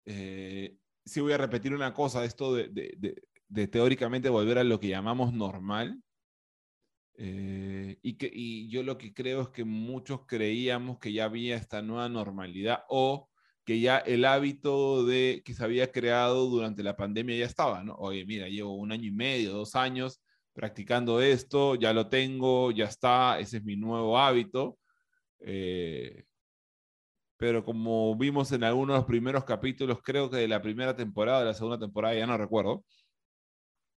eh, 0.03 0.75
sí 1.05 1.21
voy 1.21 1.31
a 1.31 1.37
repetir 1.37 1.73
una 1.73 1.93
cosa, 1.93 2.25
esto 2.25 2.53
de, 2.53 2.67
de, 3.47 3.67
teóricamente 3.67 4.27
volver 4.27 4.57
a 4.57 4.65
lo 4.65 4.81
que 4.81 4.89
llamamos 4.89 5.31
normal, 5.31 6.03
Eh, 7.15 7.97
y, 8.01 8.17
que, 8.17 8.31
y 8.33 8.69
yo 8.69 8.83
lo 8.83 8.97
que 8.97 9.13
creo 9.13 9.41
es 9.41 9.49
que 9.49 9.63
muchos 9.63 10.25
creíamos 10.25 10.99
que 10.99 11.13
ya 11.13 11.25
había 11.25 11.55
esta 11.55 11.81
nueva 11.81 12.09
normalidad 12.09 12.83
o 12.89 13.29
que 13.65 13.79
ya 13.79 13.99
el 13.99 14.25
hábito 14.25 15.05
de 15.05 15.41
que 15.45 15.53
se 15.53 15.63
había 15.63 15.91
creado 15.91 16.47
durante 16.47 16.83
la 16.83 16.95
pandemia 16.97 17.37
ya 17.37 17.45
estaba, 17.45 17.83
¿no? 17.83 17.95
Oye, 17.95 18.25
mira, 18.25 18.47
llevo 18.47 18.75
un 18.75 18.91
año 18.91 19.07
y 19.07 19.11
medio, 19.11 19.53
dos 19.53 19.75
años 19.75 20.21
practicando 20.53 21.21
esto, 21.21 21.75
ya 21.75 21.93
lo 21.93 22.09
tengo, 22.09 22.71
ya 22.71 22.85
está, 22.85 23.39
ese 23.39 23.57
es 23.57 23.63
mi 23.63 23.75
nuevo 23.75 24.17
hábito. 24.17 24.77
Eh, 25.39 26.23
pero 27.37 27.63
como 27.63 28.15
vimos 28.15 28.51
en 28.51 28.63
algunos 28.63 28.95
de 28.95 28.99
los 28.99 29.07
primeros 29.07 29.43
capítulos, 29.45 29.99
creo 30.03 30.29
que 30.29 30.37
de 30.37 30.47
la 30.47 30.61
primera 30.61 30.95
temporada, 30.95 31.39
de 31.39 31.45
la 31.47 31.53
segunda 31.53 31.79
temporada, 31.79 32.15
ya 32.15 32.27
no 32.27 32.37
recuerdo, 32.37 32.83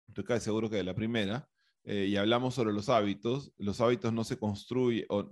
estoy 0.07 0.23
casi 0.23 0.45
seguro 0.45 0.69
que 0.69 0.77
de 0.77 0.83
la 0.83 0.95
primera, 0.95 1.47
eh, 1.85 2.07
y 2.09 2.17
hablamos 2.17 2.55
sobre 2.55 2.73
los 2.73 2.89
hábitos, 2.89 3.53
los 3.57 3.79
hábitos 3.79 4.11
no 4.11 4.23
se 4.23 4.37
construyen, 4.37 5.05
o, 5.09 5.29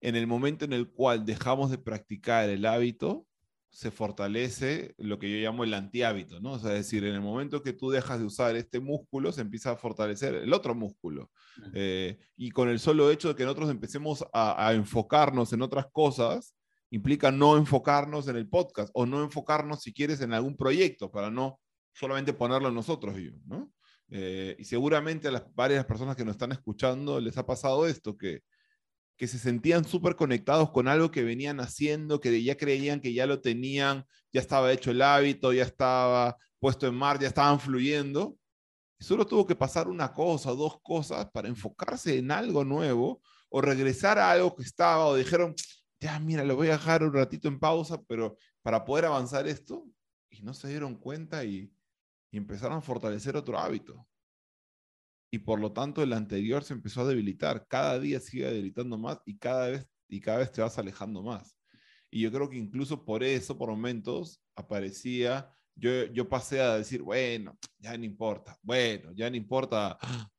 en 0.00 0.16
el 0.16 0.26
momento 0.26 0.64
en 0.64 0.72
el 0.72 0.90
cual 0.90 1.24
dejamos 1.24 1.70
de 1.70 1.78
practicar 1.78 2.48
el 2.48 2.66
hábito, 2.66 3.26
se 3.72 3.90
fortalece 3.90 4.94
lo 4.98 5.18
que 5.18 5.30
yo 5.30 5.36
llamo 5.38 5.64
el 5.64 5.72
antihábito, 5.72 6.40
¿no? 6.40 6.52
O 6.52 6.58
sea, 6.58 6.72
es 6.72 6.78
decir, 6.78 7.04
en 7.04 7.14
el 7.14 7.22
momento 7.22 7.62
que 7.62 7.72
tú 7.72 7.90
dejas 7.90 8.18
de 8.18 8.26
usar 8.26 8.54
este 8.54 8.80
músculo, 8.80 9.32
se 9.32 9.40
empieza 9.40 9.70
a 9.70 9.76
fortalecer 9.76 10.34
el 10.34 10.52
otro 10.52 10.74
músculo. 10.74 11.30
Eh, 11.72 12.18
y 12.36 12.50
con 12.50 12.68
el 12.68 12.78
solo 12.78 13.10
hecho 13.10 13.28
de 13.28 13.34
que 13.34 13.44
nosotros 13.44 13.70
empecemos 13.70 14.26
a, 14.34 14.72
enfocarnos 14.74 15.54
en 15.54 15.62
otras 15.62 15.86
cosas, 15.90 16.54
implica 16.90 17.32
no 17.32 17.56
enfocarnos 17.56 18.28
en 18.28 18.36
el 18.36 18.46
podcast 18.46 18.90
o 18.92 19.06
no 19.06 19.22
enfocarnos, 19.22 19.80
si 19.80 19.94
quieres, 19.94 20.20
en 20.20 20.34
algún 20.34 20.54
proyecto 20.54 21.10
para 21.10 21.30
no 21.30 21.58
solamente 21.94 22.34
ponerlo 22.34 22.68
en 22.68 22.74
nosotros, 22.74 23.16
¿no? 23.46 23.72
Eh, 24.14 24.56
y 24.58 24.64
seguramente 24.64 25.28
a 25.28 25.30
las 25.30 25.54
varias 25.54 25.86
personas 25.86 26.16
que 26.16 26.24
nos 26.24 26.34
están 26.34 26.52
escuchando 26.52 27.18
les 27.18 27.38
ha 27.38 27.46
pasado 27.46 27.86
esto, 27.86 28.16
que 28.16 28.42
que 29.22 29.28
se 29.28 29.38
sentían 29.38 29.84
súper 29.84 30.16
conectados 30.16 30.70
con 30.70 30.88
algo 30.88 31.12
que 31.12 31.22
venían 31.22 31.60
haciendo, 31.60 32.20
que 32.20 32.42
ya 32.42 32.56
creían 32.56 33.00
que 33.00 33.12
ya 33.12 33.24
lo 33.24 33.40
tenían, 33.40 34.04
ya 34.32 34.40
estaba 34.40 34.72
hecho 34.72 34.90
el 34.90 35.00
hábito, 35.00 35.52
ya 35.52 35.62
estaba 35.62 36.36
puesto 36.58 36.88
en 36.88 36.96
mar, 36.96 37.20
ya 37.20 37.28
estaban 37.28 37.60
fluyendo. 37.60 38.36
Solo 38.98 39.24
tuvo 39.24 39.46
que 39.46 39.54
pasar 39.54 39.86
una 39.86 40.12
cosa 40.12 40.50
dos 40.50 40.80
cosas 40.82 41.30
para 41.30 41.46
enfocarse 41.48 42.18
en 42.18 42.32
algo 42.32 42.64
nuevo 42.64 43.22
o 43.48 43.60
regresar 43.60 44.18
a 44.18 44.32
algo 44.32 44.56
que 44.56 44.62
estaba 44.62 45.06
o 45.06 45.14
dijeron, 45.14 45.54
ya 46.00 46.18
mira, 46.18 46.42
lo 46.42 46.56
voy 46.56 46.68
a 46.68 46.72
dejar 46.72 47.04
un 47.04 47.12
ratito 47.12 47.46
en 47.46 47.60
pausa, 47.60 48.02
pero 48.08 48.36
para 48.60 48.84
poder 48.84 49.04
avanzar 49.04 49.46
esto, 49.46 49.86
y 50.30 50.42
no 50.42 50.52
se 50.52 50.66
dieron 50.66 50.96
cuenta 50.96 51.44
y, 51.44 51.70
y 52.32 52.38
empezaron 52.38 52.78
a 52.78 52.80
fortalecer 52.80 53.36
otro 53.36 53.56
hábito 53.56 54.08
y 55.34 55.38
por 55.38 55.58
lo 55.58 55.72
tanto 55.72 56.02
el 56.02 56.12
anterior 56.12 56.62
se 56.62 56.74
empezó 56.74 57.00
a 57.00 57.06
debilitar. 57.06 57.66
Cada 57.66 57.98
día 57.98 58.20
sigue 58.20 58.44
debilitando 58.44 58.98
más 58.98 59.18
y 59.24 59.38
cada 59.38 59.68
vez, 59.68 59.88
y 60.06 60.20
cada 60.20 60.38
vez 60.38 60.52
te 60.52 60.60
vas 60.60 60.78
alejando 60.78 61.22
más. 61.22 61.56
Y 62.10 62.20
yo 62.20 62.30
creo 62.30 62.50
que 62.50 62.58
incluso 62.58 63.02
por 63.02 63.24
eso, 63.24 63.56
por 63.56 63.70
momentos, 63.70 64.42
aparecía, 64.54 65.50
yo, 65.74 66.04
yo 66.12 66.28
pasé 66.28 66.60
a 66.60 66.76
decir, 66.76 67.00
bueno, 67.00 67.58
ya 67.78 67.96
no 67.96 68.04
importa, 68.04 68.58
bueno, 68.62 69.12
ya 69.14 69.30
no 69.30 69.36
importa, 69.36 69.96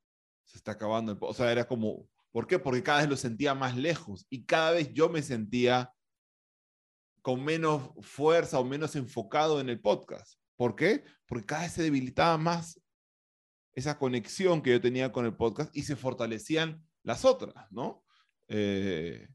se 0.46 0.60
está 0.60 0.74
acabando. 0.74 1.12
El... 1.14 1.18
O 1.22 1.34
sea, 1.34 1.52
era 1.52 1.68
como, 1.68 2.08
¿por 2.32 2.46
qué? 2.46 2.60
Porque 2.60 2.84
cada 2.84 3.00
vez 3.00 3.10
lo 3.10 3.18
sentía 3.18 3.56
más 3.56 3.76
lejos 3.76 4.28
y 4.30 4.46
cada 4.46 4.74
vez 4.74 4.94
yo 4.94 5.10
me 5.10 5.24
sentía 5.24 5.92
con 7.24 7.44
menos 7.44 7.90
fuerza 8.02 8.60
o 8.60 8.64
menos 8.64 8.96
enfocado 8.96 9.60
en 9.60 9.70
el 9.70 9.82
podcast. 9.82 10.38
¿Por 10.56 10.76
qué? 10.76 11.04
Porque 11.26 11.46
cada 11.46 11.64
vez 11.64 11.74
se 11.74 11.84
debilitaba 11.84 12.38
más 12.38 12.80
esa 13.74 13.98
conexión 13.98 14.62
que 14.62 14.72
yo 14.72 14.82
tenía 14.82 15.12
con 15.12 15.26
el 15.26 15.36
podcast 15.36 15.76
y 15.76 15.84
se 15.84 15.96
fortalecían 15.96 16.86
las 17.04 17.26
otras, 17.26 17.54
¿no? 17.72 18.04
Eh, 18.48 19.28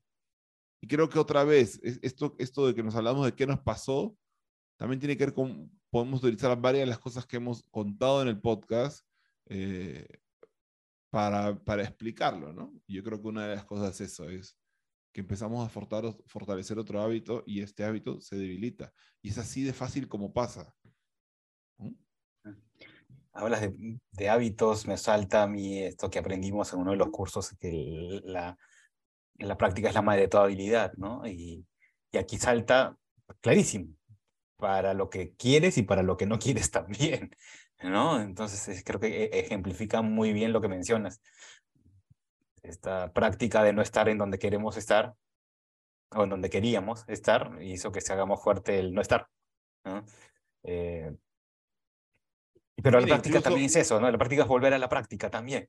y 0.81 0.87
creo 0.87 1.09
que 1.09 1.19
otra 1.19 1.45
vez, 1.45 1.81
esto, 1.83 2.37
esto 2.39 2.67
de 2.67 2.75
que 2.75 2.83
nos 2.83 2.95
hablamos 2.95 3.27
de 3.27 3.35
qué 3.35 3.47
nos 3.47 3.61
pasó, 3.61 4.17
también 4.77 5.01
tiene 5.01 5.17
que 5.17 5.27
ver 5.27 5.35
con, 5.35 5.71
podemos 5.91 6.23
utilizar 6.23 6.59
varias 6.61 6.83
de 6.83 6.91
las 6.91 7.01
cosas 7.01 7.27
que 7.27 7.37
hemos 7.37 7.65
contado 7.65 8.23
en 8.23 8.29
el 8.29 8.41
podcast 8.41 9.05
eh, 9.47 10.07
para, 11.11 11.59
para, 11.65 11.83
explicarlo, 11.83 12.53
¿no? 12.53 12.73
Yo 12.87 13.03
creo 13.03 13.21
que 13.21 13.29
una 13.29 13.47
de 13.47 13.57
las 13.57 13.65
cosas 13.65 14.01
es 14.01 14.13
eso, 14.13 14.29
es 14.29 14.57
que 15.13 15.23
empezamos 15.23 15.67
a 15.67 15.71
fortalecer 16.27 16.79
otro 16.79 17.01
hábito 17.01 17.43
y 17.47 17.61
este 17.61 17.83
hábito 17.83 18.21
se 18.21 18.37
debilita. 18.37 18.93
Y 19.21 19.31
es 19.31 19.39
así 19.39 19.65
de 19.65 19.73
fácil 19.73 20.07
como 20.07 20.33
pasa 20.33 20.73
hablas 23.38 23.62
de, 24.12 24.28
hábitos, 24.28 24.87
me 24.87 24.97
salta 24.97 25.45
a 25.45 25.47
mí 25.47 25.83
esto 25.83 26.11
que 26.11 26.18
aprendimos 26.18 26.73
en 26.73 26.80
uno 26.80 26.90
de 26.90 26.97
los 26.97 27.11
cursos, 27.11 27.54
que 27.59 28.21
la, 28.25 28.59
la 29.38 29.57
práctica 29.57 29.88
es 29.88 29.95
la 29.95 30.02
madre 30.02 30.23
de 30.23 30.28
toda 30.28 30.45
habilidad, 30.45 30.92
¿no? 30.97 31.26
Y, 31.26 31.64
aquí 32.18 32.38
salta 32.38 32.97
clarísimo, 33.40 33.95
para 34.57 34.95
lo 34.95 35.09
que 35.11 35.35
quieres 35.37 35.78
y 35.78 35.83
para 35.83 36.02
lo 36.02 36.16
que 36.16 36.26
no 36.26 36.38
quieres 36.38 36.71
también, 36.73 37.30
¿no? 37.83 38.21
Entonces 38.21 38.83
creo 38.85 39.00
que 39.00 39.25
e, 39.25 39.40
ejemplifica 39.40 40.02
muy 40.02 40.33
bien 40.33 40.52
lo 40.52 40.61
que 40.61 40.68
mencionas. 40.68 41.21
Esta 42.62 43.12
práctica 43.12 43.62
de 43.62 43.73
no 43.73 43.83
estar 43.83 44.09
en 44.09 44.18
donde 44.18 44.38
queremos 44.38 44.76
estar, 44.76 45.14
o 46.11 46.25
en 46.25 46.30
donde 46.30 46.50
queríamos 46.50 47.04
estar, 47.09 47.62
hizo 47.62 47.92
que 47.92 48.00
se 48.00 48.12
hagamos 48.12 48.42
fuerte 48.42 48.78
el 48.80 48.95
no 48.95 49.00
estar. 49.00 49.28
¿no? 49.85 50.04
Eh, 50.64 51.14
pero 52.83 53.01
la 53.01 53.07
práctica 53.07 53.41
también 53.41 53.67
es 53.67 53.77
eso, 53.77 54.01
¿no? 54.01 54.11
La 54.11 54.19
práctica 54.19 54.43
es 54.43 54.49
volver 54.49 54.73
a 54.75 54.79
la 54.79 54.89
práctica 54.89 55.31
también. 55.31 55.69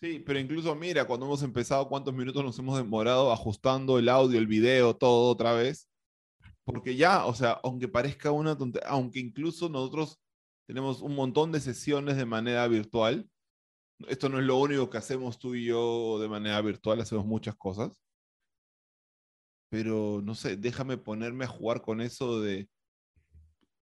Sí, 0.00 0.18
pero 0.18 0.38
incluso 0.38 0.74
mira, 0.74 1.06
cuando 1.06 1.26
hemos 1.26 1.42
empezado, 1.42 1.88
cuántos 1.88 2.12
minutos 2.14 2.44
nos 2.44 2.58
hemos 2.58 2.76
demorado 2.76 3.32
ajustando 3.32 3.98
el 3.98 4.08
audio, 4.08 4.38
el 4.38 4.46
video, 4.46 4.94
todo 4.94 5.30
otra 5.30 5.52
vez. 5.52 5.88
Porque 6.64 6.96
ya, 6.96 7.26
o 7.26 7.34
sea, 7.34 7.60
aunque 7.62 7.88
parezca 7.88 8.30
una 8.30 8.56
tontería, 8.56 8.88
aunque 8.88 9.20
incluso 9.20 9.68
nosotros 9.68 10.18
tenemos 10.66 11.02
un 11.02 11.14
montón 11.14 11.52
de 11.52 11.60
sesiones 11.60 12.16
de 12.16 12.24
manera 12.24 12.66
virtual, 12.68 13.28
esto 14.08 14.28
no 14.28 14.38
es 14.38 14.44
lo 14.44 14.56
único 14.56 14.90
que 14.90 14.98
hacemos 14.98 15.38
tú 15.38 15.54
y 15.54 15.66
yo 15.66 16.18
de 16.20 16.28
manera 16.28 16.60
virtual, 16.60 17.00
hacemos 17.00 17.26
muchas 17.26 17.54
cosas. 17.56 18.00
Pero 19.70 20.20
no 20.22 20.34
sé, 20.34 20.56
déjame 20.56 20.96
ponerme 20.98 21.44
a 21.44 21.48
jugar 21.48 21.82
con 21.82 22.00
eso 22.00 22.40
de 22.40 22.68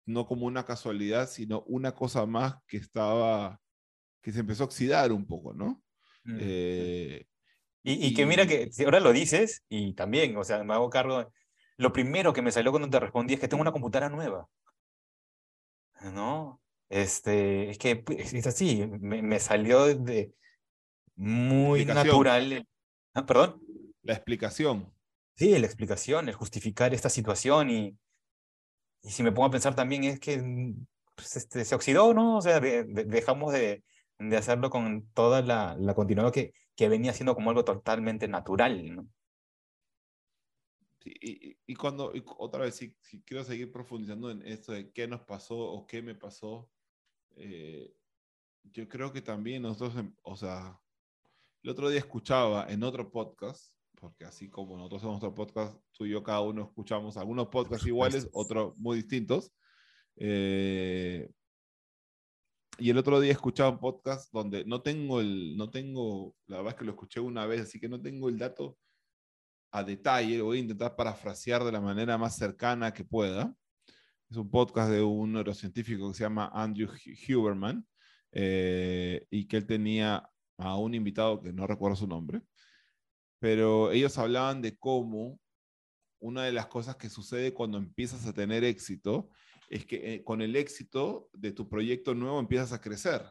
no 0.08 0.26
como 0.26 0.46
una 0.46 0.64
casualidad, 0.64 1.28
sino 1.28 1.62
una 1.66 1.94
cosa 1.94 2.24
más 2.24 2.56
que 2.66 2.78
estaba, 2.78 3.60
que 4.22 4.32
se 4.32 4.40
empezó 4.40 4.64
a 4.64 4.66
oxidar 4.66 5.12
un 5.12 5.26
poco, 5.26 5.52
¿no? 5.52 5.82
Mm, 6.24 6.38
eh, 6.40 7.26
y, 7.82 8.14
que 8.14 8.26
mira 8.26 8.46
que 8.46 8.70
ahora 8.84 9.00
lo 9.00 9.12
dices, 9.12 9.64
y 9.68 9.94
también, 9.94 10.36
o 10.36 10.44
sea, 10.44 10.64
me 10.64 10.74
hago 10.74 10.90
cargo, 10.90 11.30
lo 11.76 11.92
primero 11.92 12.32
que 12.32 12.42
me 12.42 12.50
salió 12.50 12.70
cuando 12.70 12.88
te 12.88 13.00
respondí 13.00 13.34
es 13.34 13.40
que 13.40 13.48
tengo 13.48 13.60
una 13.60 13.72
computadora 13.72 14.08
nueva. 14.08 14.48
¿No? 16.00 16.60
Este, 16.88 17.70
es 17.70 17.78
que 17.78 18.02
es 18.08 18.46
así, 18.46 18.86
me, 18.86 19.38
salió 19.40 19.94
de 19.94 20.32
muy 21.16 21.84
natural. 21.84 22.66
¿Ah, 23.14 23.26
¿Perdón? 23.26 23.60
La 24.02 24.14
explicación. 24.14 24.92
Sí, 25.34 25.58
la 25.58 25.66
explicación, 25.66 26.28
el 26.28 26.34
justificar 26.34 26.94
esta 26.94 27.10
situación 27.10 27.70
y, 27.70 27.98
y 29.08 29.10
si 29.10 29.22
me 29.22 29.32
pongo 29.32 29.46
a 29.46 29.50
pensar 29.50 29.74
también 29.74 30.04
es 30.04 30.20
que 30.20 30.36
mm, 30.36 30.86
pues, 31.14 31.36
este, 31.36 31.64
se 31.64 31.74
oxidó, 31.74 32.12
¿no? 32.12 32.36
O 32.36 32.42
sea, 32.42 32.60
dejamos 32.60 33.54
de, 33.54 33.82
de, 34.18 34.36
hacerlo 34.36 34.68
con 34.68 35.08
toda 35.14 35.40
la, 35.40 35.74
la 35.78 35.94
continuidad 35.94 36.30
que, 36.30 36.52
que 36.76 36.90
venía 36.90 37.14
siendo 37.14 37.34
como 37.34 37.48
algo 37.48 37.64
totalmente 37.64 38.28
natural, 38.28 38.94
¿no? 38.94 39.08
Sí, 41.00 41.14
y, 41.22 41.58
y, 41.66 41.74
cuando, 41.74 42.12
otra 42.36 42.64
vez, 42.64 42.74
si, 42.74 42.94
si, 43.00 43.22
quiero 43.22 43.44
seguir 43.44 43.72
profundizando 43.72 44.30
en 44.30 44.42
esto 44.42 44.72
de 44.72 44.90
qué 44.92 45.08
nos 45.08 45.22
pasó 45.22 45.56
o 45.56 45.86
qué 45.86 46.02
me 46.02 46.14
pasó, 46.14 46.68
eh, 47.36 47.94
yo 48.64 48.88
creo 48.88 49.10
que 49.10 49.22
también 49.22 49.62
nosotros, 49.62 49.96
em, 49.96 50.14
o 50.22 50.36
sea, 50.36 50.78
el 51.62 51.70
otro 51.70 51.88
día 51.88 52.00
escuchaba 52.00 52.66
en 52.68 52.82
otro 52.82 53.10
podcast 53.10 53.72
porque 54.00 54.24
así 54.24 54.48
como 54.48 54.76
nosotros 54.76 55.00
hacemos 55.00 55.20
nuestro 55.20 55.34
podcast, 55.34 55.76
tú 55.92 56.06
y 56.06 56.10
yo 56.10 56.22
cada 56.22 56.40
uno 56.40 56.62
escuchamos 56.62 57.16
algunos 57.16 57.48
podcasts 57.48 57.86
iguales, 57.86 58.28
otros 58.32 58.76
muy 58.76 58.96
distintos. 58.96 59.52
Eh, 60.16 61.28
y 62.78 62.90
el 62.90 62.98
otro 62.98 63.20
día 63.20 63.32
escuchaba 63.32 63.70
un 63.70 63.80
podcast 63.80 64.32
donde 64.32 64.64
no 64.64 64.82
tengo 64.82 65.20
el, 65.20 65.56
no 65.56 65.70
tengo, 65.70 66.34
la 66.46 66.58
verdad 66.58 66.74
es 66.74 66.78
que 66.78 66.84
lo 66.84 66.92
escuché 66.92 67.20
una 67.20 67.46
vez, 67.46 67.62
así 67.62 67.80
que 67.80 67.88
no 67.88 68.00
tengo 68.00 68.28
el 68.28 68.38
dato 68.38 68.78
a 69.72 69.82
detalle, 69.82 70.40
voy 70.40 70.58
a 70.58 70.60
intentar 70.60 70.96
parafrasear 70.96 71.64
de 71.64 71.72
la 71.72 71.80
manera 71.80 72.16
más 72.16 72.36
cercana 72.36 72.92
que 72.92 73.04
pueda. 73.04 73.52
Es 74.30 74.36
un 74.36 74.50
podcast 74.50 74.90
de 74.90 75.02
un 75.02 75.32
neurocientífico 75.32 76.08
que 76.08 76.14
se 76.14 76.24
llama 76.24 76.50
Andrew 76.52 76.88
Huberman 77.28 77.84
eh, 78.32 79.26
y 79.30 79.46
que 79.48 79.56
él 79.56 79.66
tenía 79.66 80.30
a 80.58 80.76
un 80.76 80.94
invitado 80.94 81.40
que 81.40 81.52
no 81.52 81.66
recuerdo 81.66 81.96
su 81.96 82.06
nombre, 82.06 82.42
pero 83.38 83.92
ellos 83.92 84.18
hablaban 84.18 84.62
de 84.62 84.76
cómo 84.76 85.40
una 86.20 86.44
de 86.44 86.52
las 86.52 86.66
cosas 86.66 86.96
que 86.96 87.08
sucede 87.08 87.54
cuando 87.54 87.78
empiezas 87.78 88.26
a 88.26 88.32
tener 88.32 88.64
éxito 88.64 89.30
es 89.70 89.84
que 89.84 90.14
eh, 90.14 90.24
con 90.24 90.42
el 90.42 90.56
éxito 90.56 91.28
de 91.32 91.52
tu 91.52 91.68
proyecto 91.68 92.14
nuevo 92.14 92.40
empiezas 92.40 92.72
a 92.72 92.80
crecer. 92.80 93.22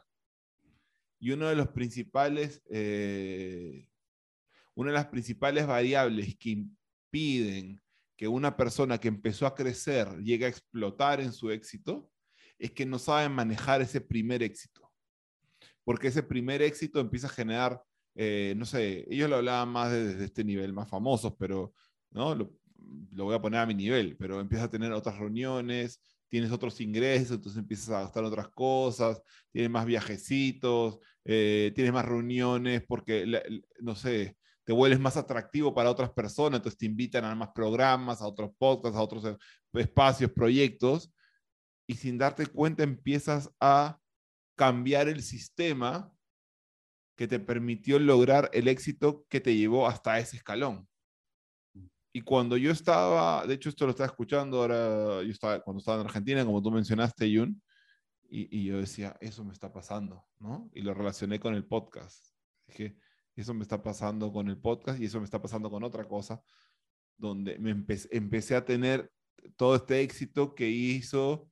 Y 1.19 1.31
uno 1.31 1.47
de 1.47 1.55
los 1.55 1.69
principales, 1.69 2.61
eh, 2.69 3.89
una 4.75 4.91
de 4.91 4.97
las 4.97 5.07
principales 5.07 5.65
variables 5.65 6.37
que 6.37 6.51
impiden 6.51 7.81
que 8.15 8.27
una 8.27 8.55
persona 8.55 8.99
que 8.99 9.07
empezó 9.07 9.45
a 9.45 9.55
crecer 9.55 10.07
llegue 10.23 10.45
a 10.45 10.49
explotar 10.49 11.21
en 11.21 11.33
su 11.33 11.51
éxito 11.51 12.11
es 12.57 12.71
que 12.71 12.85
no 12.85 12.97
saben 12.97 13.31
manejar 13.31 13.81
ese 13.81 14.01
primer 14.01 14.41
éxito. 14.41 14.91
Porque 15.83 16.07
ese 16.07 16.23
primer 16.23 16.61
éxito 16.61 16.99
empieza 16.99 17.27
a 17.27 17.31
generar, 17.31 17.81
eh, 18.19 18.55
no 18.57 18.65
sé, 18.65 19.05
ellos 19.09 19.29
lo 19.29 19.36
hablaban 19.36 19.69
más 19.69 19.91
desde 19.91 20.25
este 20.25 20.43
nivel 20.43 20.74
más 20.74 20.89
famosos, 20.89 21.36
pero 21.38 21.74
¿no? 22.09 22.33
Lo, 22.33 22.51
voy 23.12 23.36
a 23.36 23.41
poner 23.41 23.59
a 23.59 23.65
mi 23.67 23.75
nivel, 23.75 24.17
pero 24.17 24.39
empieza 24.39 24.65
a 24.65 24.69
tener 24.69 24.91
otras 24.91 25.19
reuniones, 25.19 26.01
tienes 26.27 26.51
otros 26.51 26.81
ingresos, 26.81 27.36
entonces 27.36 27.59
empiezas 27.59 27.89
a 27.89 28.01
gastar 28.01 28.24
otras 28.24 28.50
cosas, 28.50 29.21
tienes 29.51 29.69
más 29.69 29.86
viajecitos, 29.86 30.97
eh, 31.25 31.71
tienes 31.75 31.93
más 31.93 32.05
reuniones, 32.05 32.83
porque, 32.88 33.25
no 33.81 33.93
sé, 33.93 34.36
te 34.63 34.74
vuelves 34.74 35.00
más 35.00 35.15
atractivo 35.15 35.74
para 35.75 35.91
otras 35.91 36.12
personas, 36.12 36.57
entonces 36.57 36.77
te 36.79 36.88
invitan 36.88 37.24
a 37.24 37.36
más 37.36 37.50
programas, 37.53 38.21
a 38.21 38.27
otros 38.27 38.51
podcasts, 38.57 38.97
a 38.97 39.01
otros 39.01 39.25
eh, 39.25 39.38
espacios, 39.74 40.31
proyectos, 40.31 41.13
y 41.88 41.93
sin 41.93 42.17
darte 42.17 42.47
cuenta 42.47 42.83
empiezas 42.83 43.53
a 43.59 44.00
cambiar 44.55 45.07
el 45.07 45.21
sistema 45.21 46.12
que 47.17 47.27
te 47.27 47.39
permitió 47.39 48.00
lograr 48.00 48.50
el 48.53 48.69
éxito 48.69 49.25
que 49.27 49.41
te 49.41 49.55
llevó 49.55 49.88
hasta 49.88 50.19
ese 50.19 50.38
escalón. 50.38 50.88
Y 52.13 52.21
cuando 52.21 52.55
yo 52.55 52.71
estaba, 52.71 53.45
de 53.45 53.55
hecho 53.55 53.69
esto 53.69 53.86
lo 53.86 53.91
estaba 53.91 54.07
escuchando 54.07 54.62
ahora, 54.62 55.24
yo 55.24 55.31
estaba, 55.31 55.59
cuando 55.62 55.79
estaba 55.79 56.00
en 56.00 56.07
Argentina, 56.07 56.45
como 56.45 56.62
tú 56.62 56.71
mencionaste, 56.71 57.29
Yun, 57.29 57.62
y, 58.29 58.57
y 58.57 58.65
yo 58.65 58.79
decía, 58.79 59.17
eso 59.19 59.43
me 59.43 59.51
está 59.51 59.71
pasando, 59.74 60.25
¿no? 60.39 60.69
Y 60.74 60.81
lo 60.81 60.93
relacioné 60.93 61.39
con 61.39 61.53
el 61.53 61.65
podcast. 61.65 62.33
Dije, 62.67 62.97
eso 63.36 63.53
me 63.53 63.62
está 63.62 63.81
pasando 63.81 64.31
con 64.31 64.47
el 64.47 64.57
podcast 64.57 65.00
y 65.00 65.05
eso 65.05 65.19
me 65.19 65.25
está 65.25 65.41
pasando 65.41 65.69
con 65.69 65.83
otra 65.83 66.07
cosa, 66.07 66.41
donde 67.17 67.57
me 67.59 67.71
empecé, 67.71 68.55
a 68.55 68.65
tener 68.65 69.12
todo 69.55 69.75
este 69.75 70.01
éxito 70.01 70.55
que 70.55 70.69
hizo 70.69 71.50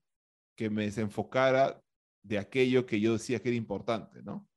que 0.55 0.69
me 0.69 0.85
desenfocara 0.85 1.81
de 2.23 2.39
aquello 2.39 2.85
que 2.85 2.99
yo 2.99 3.13
decía 3.13 3.39
que 3.39 3.49
era 3.49 3.57
importante, 3.57 4.23
¿no? 4.23 4.47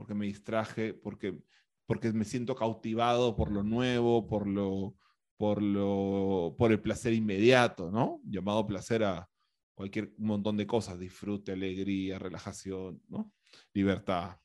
Porque 0.00 0.14
me 0.14 0.24
distraje, 0.24 0.94
porque, 0.94 1.38
porque 1.84 2.10
me 2.10 2.24
siento 2.24 2.54
cautivado 2.54 3.36
por 3.36 3.52
lo 3.52 3.62
nuevo, 3.62 4.26
por 4.26 4.46
lo, 4.46 4.96
por 5.36 5.60
lo, 5.60 6.54
por 6.56 6.72
el 6.72 6.80
placer 6.80 7.12
inmediato, 7.12 7.90
¿no? 7.90 8.22
Llamado 8.24 8.66
placer 8.66 9.04
a 9.04 9.28
cualquier 9.74 10.14
montón 10.16 10.56
de 10.56 10.66
cosas, 10.66 10.98
disfrute, 10.98 11.52
alegría, 11.52 12.18
relajación, 12.18 13.02
¿no? 13.08 13.30
Libertad. 13.74 14.38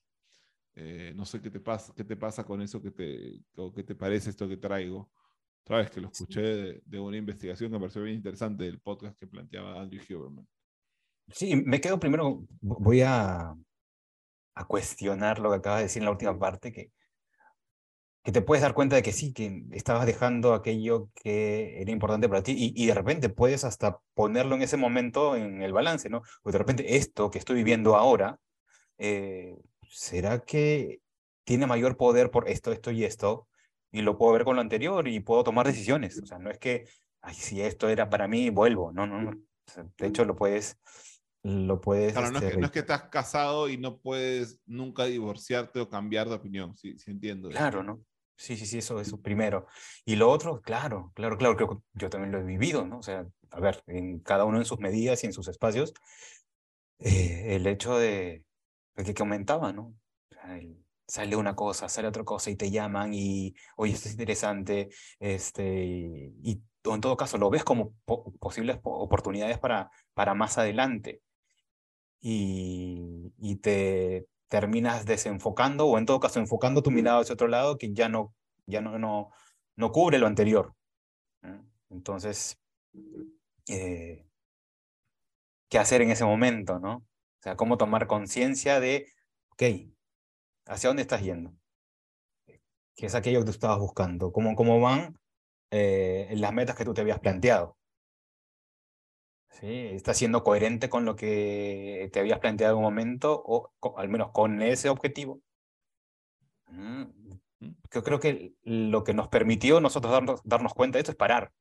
Eh, 0.75 1.13
no 1.15 1.23
sé 1.23 1.41
qué 1.41 1.49
te 1.49 1.61
pasa, 1.61 1.93
qué 1.95 2.03
te 2.03 2.17
pasa 2.17 2.43
con 2.43 2.61
eso 2.61 2.81
que 2.81 2.91
te, 2.91 3.39
o 3.55 3.71
qué 3.71 3.83
te 3.83 3.95
parece 3.95 4.31
esto 4.31 4.49
que 4.49 4.57
traigo. 4.57 5.09
Otra 5.63 5.77
vez 5.77 5.89
que 5.89 6.01
lo 6.01 6.09
escuché 6.09 6.81
de, 6.85 6.99
una 6.99 7.15
investigación 7.15 7.69
que 7.69 7.75
me 7.75 7.79
pareció 7.79 8.03
bien 8.03 8.17
interesante 8.17 8.65
del 8.65 8.81
podcast 8.81 9.17
que 9.17 9.25
planteaba 9.25 9.81
Andrew 9.81 10.01
Huberman. 10.09 10.45
Sí, 11.29 11.55
me 11.55 11.79
quedo 11.79 11.97
primero, 11.97 12.45
voy 12.59 13.03
a, 13.03 13.55
a 14.55 14.65
cuestionar 14.65 15.39
lo 15.39 15.51
que 15.51 15.57
acabas 15.57 15.79
de 15.79 15.83
decir 15.85 16.01
en 16.01 16.05
la 16.05 16.11
última 16.11 16.37
parte, 16.39 16.71
que, 16.71 16.91
que 18.23 18.31
te 18.31 18.41
puedes 18.41 18.63
dar 18.63 18.73
cuenta 18.73 18.95
de 18.95 19.03
que 19.03 19.11
sí, 19.11 19.33
que 19.33 19.65
estabas 19.71 20.05
dejando 20.05 20.53
aquello 20.53 21.09
que 21.13 21.81
era 21.81 21.91
importante 21.91 22.27
para 22.27 22.41
ti 22.43 22.53
y, 22.57 22.83
y, 22.83 22.87
de 22.87 22.93
repente 22.95 23.29
puedes 23.29 23.63
hasta 23.63 23.99
ponerlo 24.15 24.55
en 24.55 24.63
ese 24.63 24.77
momento 24.77 25.35
en 25.35 25.61
el 25.61 25.73
balance, 25.73 26.09
¿no? 26.09 26.23
O 26.43 26.51
de 26.51 26.57
repente 26.57 26.95
esto 26.97 27.29
que 27.29 27.37
estoy 27.37 27.57
viviendo 27.57 27.95
ahora 27.95 28.39
eh, 28.97 29.57
¿será 29.89 30.39
que 30.39 31.01
tiene 31.43 31.67
mayor 31.67 31.97
poder 31.97 32.31
por 32.31 32.49
esto, 32.49 32.71
esto 32.71 32.91
y 32.91 33.03
esto? 33.03 33.47
Y 33.91 34.01
lo 34.01 34.17
puedo 34.17 34.33
ver 34.33 34.43
con 34.43 34.55
lo 34.55 34.61
anterior 34.61 35.07
y 35.07 35.19
puedo 35.19 35.43
tomar 35.43 35.67
decisiones. 35.67 36.19
O 36.21 36.25
sea, 36.25 36.39
no 36.39 36.49
es 36.49 36.59
que, 36.59 36.85
ay, 37.21 37.35
si 37.35 37.61
esto 37.61 37.89
era 37.89 38.09
para 38.09 38.27
mí, 38.27 38.49
vuelvo. 38.49 38.91
No, 38.91 39.07
no, 39.07 39.21
no. 39.21 39.31
de 39.97 40.07
hecho, 40.07 40.25
lo 40.25 40.35
puedes... 40.35 40.77
Lo 41.47 41.79
puedes 41.79 42.13
claro, 42.13 42.31
no, 42.31 42.39
es 42.39 42.51
que, 42.51 42.57
no, 42.57 42.65
es 42.65 42.71
que, 42.71 42.79
estás 42.79 43.03
casado 43.03 43.69
y 43.69 43.77
no 43.77 43.99
puedes 43.99 44.59
nunca 44.65 45.05
divorciarte 45.05 45.79
o 45.79 45.87
cambiar 45.87 46.27
de 46.27 46.33
opinión, 46.33 46.75
sí, 46.75 46.97
sí 46.97 47.11
entiendo. 47.11 47.49
Claro, 47.49 47.83
¿no? 47.83 48.03
Sí, 48.35 48.57
sí, 48.57 48.65
sí, 48.65 48.79
eso, 48.79 48.99
eso 48.99 49.21
primero. 49.21 49.67
Y 50.05 50.15
lo 50.15 50.31
otro, 50.31 50.59
claro, 50.61 51.11
claro, 51.13 51.37
claro, 51.37 51.55
que 51.55 51.67
yo 51.93 52.09
también 52.09 52.31
lo 52.31 52.39
he 52.39 52.43
vivido, 52.43 52.87
¿no? 52.87 52.97
O 52.97 53.03
sea, 53.03 53.27
a 53.51 53.59
ver, 53.59 53.83
en 53.85 54.21
cada 54.21 54.45
uno 54.45 54.57
en 54.57 54.65
sus 54.65 54.79
medidas 54.79 55.23
y 55.23 55.27
en 55.27 55.33
sus 55.33 55.47
espacios, 55.47 55.93
eh, 56.97 57.55
el 57.55 57.67
hecho 57.67 57.95
de, 57.95 58.43
que, 58.95 59.13
que 59.13 59.21
aumentaba, 59.21 59.71
¿no? 59.71 59.93
sale 61.07 61.35
una 61.35 61.55
cosa, 61.55 61.89
sale 61.89 62.07
otra 62.07 62.23
cosa 62.23 62.49
y 62.49 62.55
te 62.55 62.71
llaman 62.71 63.13
y, 63.13 63.53
oye, 63.77 63.93
esto 63.93 64.07
es 64.07 64.13
interesante, 64.13 64.89
este, 65.19 65.85
y, 66.41 66.63
en 66.83 67.01
todo 67.01 67.17
caso 67.17 67.37
lo 67.37 67.49
ves 67.49 67.63
como 67.63 67.93
posibles 68.39 68.79
oportunidades 68.83 69.57
para, 69.59 69.91
para 70.13 70.33
más 70.35 70.57
adelante. 70.57 71.21
Y, 72.21 73.33
y, 73.37 73.57
te 73.57 74.27
terminas 74.47 75.05
desenfocando 75.05 75.85
o 75.85 75.97
en 75.97 76.05
todo 76.05 76.19
caso 76.19 76.39
enfocando 76.39 76.81
tu 76.81 76.91
mirada 76.91 77.19
hacia 77.21 77.33
otro 77.33 77.47
lado 77.47 77.77
que 77.77 77.93
ya 77.93 78.09
no, 78.09 78.33
ya 78.65 78.81
no, 78.81 78.97
no, 78.97 79.29
no 79.75 79.91
cubre 79.91 80.17
lo 80.17 80.27
anterior. 80.27 80.73
Entonces, 81.89 82.59
eh, 83.69 84.25
¿qué 85.69 85.77
hacer 85.79 86.01
en 86.01 86.11
ese 86.11 86.25
momento, 86.25 86.79
no? 86.79 86.95
O 86.97 87.41
sea, 87.41 87.55
cómo 87.55 87.77
tomar 87.77 88.07
conciencia 88.07 88.79
de, 88.79 89.07
ok, 89.51 89.63
¿hacia 90.65 90.89
dónde 90.89 91.03
estás 91.03 91.21
yendo? 91.21 91.53
¿Qué 92.95 93.07
es 93.07 93.15
aquello 93.15 93.39
que 93.39 93.45
tú 93.45 93.51
estabas 93.51 93.79
buscando? 93.79 94.31
¿Cómo, 94.31 94.55
cómo 94.55 94.79
van 94.79 95.19
eh, 95.71 96.29
las 96.35 96.53
metas 96.53 96.75
que 96.75 96.85
tú 96.85 96.93
te 96.93 97.01
habías 97.01 97.19
planteado? 97.19 97.77
¿Sí? 99.59 99.87
¿Estás 99.93 100.17
siendo 100.17 100.43
coherente 100.43 100.89
con 100.89 101.05
lo 101.05 101.15
que 101.15 102.09
te 102.11 102.19
habías 102.19 102.39
planteado 102.39 102.73
en 102.73 102.77
un 102.79 102.83
momento 102.83 103.41
o 103.45 103.71
al 103.97 104.09
menos 104.09 104.31
con 104.31 104.61
ese 104.61 104.89
objetivo? 104.89 105.41
Mm, 106.67 107.03
yo 107.89 108.03
creo 108.03 108.19
que 108.19 108.53
lo 108.63 109.05
que 109.05 109.13
nos 109.13 109.29
permitió 109.29 109.79
nosotros 109.79 110.11
darnos, 110.11 110.41
darnos 110.43 110.73
cuenta 110.73 110.97
de 110.97 111.01
esto 111.01 111.11
es 111.11 111.17
parar. 111.17 111.53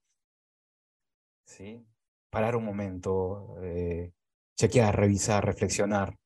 ¿Sí? 1.45 1.87
Parar 2.31 2.57
un 2.57 2.65
momento, 2.65 3.59
eh, 3.63 4.13
chequear, 4.57 4.97
revisar, 4.97 5.45
reflexionar. 5.45 6.17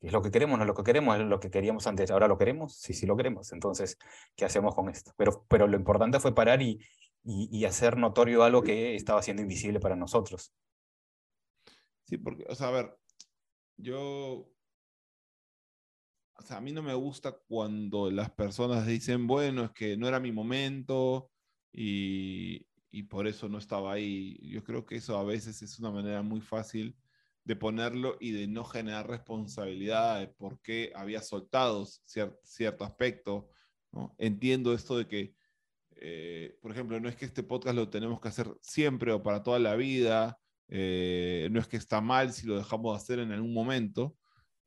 ¿Es 0.00 0.12
lo 0.12 0.22
que 0.22 0.30
queremos? 0.30 0.58
¿No 0.58 0.64
es 0.64 0.68
lo 0.68 0.74
que 0.74 0.84
queremos? 0.84 1.18
¿Es 1.18 1.24
lo 1.24 1.40
que 1.40 1.50
queríamos 1.50 1.88
antes? 1.88 2.10
¿Ahora 2.12 2.28
lo 2.28 2.38
queremos? 2.38 2.76
Sí, 2.76 2.92
sí 2.94 3.04
lo 3.06 3.16
queremos. 3.16 3.52
Entonces, 3.52 3.98
¿qué 4.36 4.44
hacemos 4.44 4.76
con 4.76 4.90
esto? 4.90 5.12
Pero, 5.16 5.44
pero 5.48 5.66
lo 5.66 5.76
importante 5.76 6.20
fue 6.20 6.34
parar 6.34 6.62
y, 6.62 6.78
y, 7.24 7.64
hacer 7.64 7.96
notorio 7.96 8.42
algo 8.42 8.62
que 8.62 8.94
estaba 8.94 9.22
siendo 9.22 9.42
invisible 9.42 9.80
para 9.80 9.96
nosotros. 9.96 10.52
Sí, 12.04 12.18
porque, 12.18 12.44
o 12.48 12.54
sea, 12.54 12.68
a 12.68 12.72
ver, 12.72 12.98
yo, 13.76 14.46
o 16.36 16.42
sea, 16.42 16.58
a 16.58 16.60
mí 16.60 16.72
no 16.72 16.82
me 16.82 16.94
gusta 16.94 17.32
cuando 17.32 18.10
las 18.10 18.30
personas 18.30 18.86
dicen, 18.86 19.26
bueno, 19.26 19.64
es 19.64 19.70
que 19.72 19.96
no 19.96 20.06
era 20.06 20.20
mi 20.20 20.32
momento 20.32 21.30
y, 21.72 22.66
y 22.90 23.04
por 23.04 23.26
eso 23.26 23.48
no 23.48 23.58
estaba 23.58 23.94
ahí. 23.94 24.38
Yo 24.42 24.62
creo 24.62 24.84
que 24.84 24.96
eso 24.96 25.18
a 25.18 25.24
veces 25.24 25.62
es 25.62 25.78
una 25.78 25.90
manera 25.90 26.22
muy 26.22 26.40
fácil 26.40 26.94
de 27.44 27.56
ponerlo 27.56 28.16
y 28.20 28.32
de 28.32 28.46
no 28.46 28.64
generar 28.64 29.08
responsabilidad 29.08 30.20
de 30.20 30.28
por 30.28 30.60
qué 30.60 30.92
había 30.94 31.20
soltado 31.20 31.86
cierto 32.44 32.84
aspecto. 32.84 33.50
¿no? 33.92 34.14
Entiendo 34.18 34.72
esto 34.72 34.96
de 34.96 35.06
que, 35.06 35.34
eh, 35.96 36.56
por 36.60 36.72
ejemplo, 36.72 36.98
no 37.00 37.08
es 37.08 37.16
que 37.16 37.24
este 37.24 37.42
podcast 37.42 37.76
lo 37.76 37.88
tenemos 37.88 38.20
que 38.20 38.28
hacer 38.28 38.48
siempre 38.60 39.12
o 39.12 39.22
para 39.22 39.42
toda 39.42 39.58
la 39.58 39.76
vida, 39.76 40.38
eh, 40.68 41.48
no 41.50 41.60
es 41.60 41.68
que 41.68 41.76
está 41.76 42.00
mal 42.00 42.32
si 42.32 42.46
lo 42.46 42.56
dejamos 42.56 42.92
de 42.92 43.02
hacer 43.02 43.18
en 43.18 43.32
algún 43.32 43.52
momento, 43.52 44.16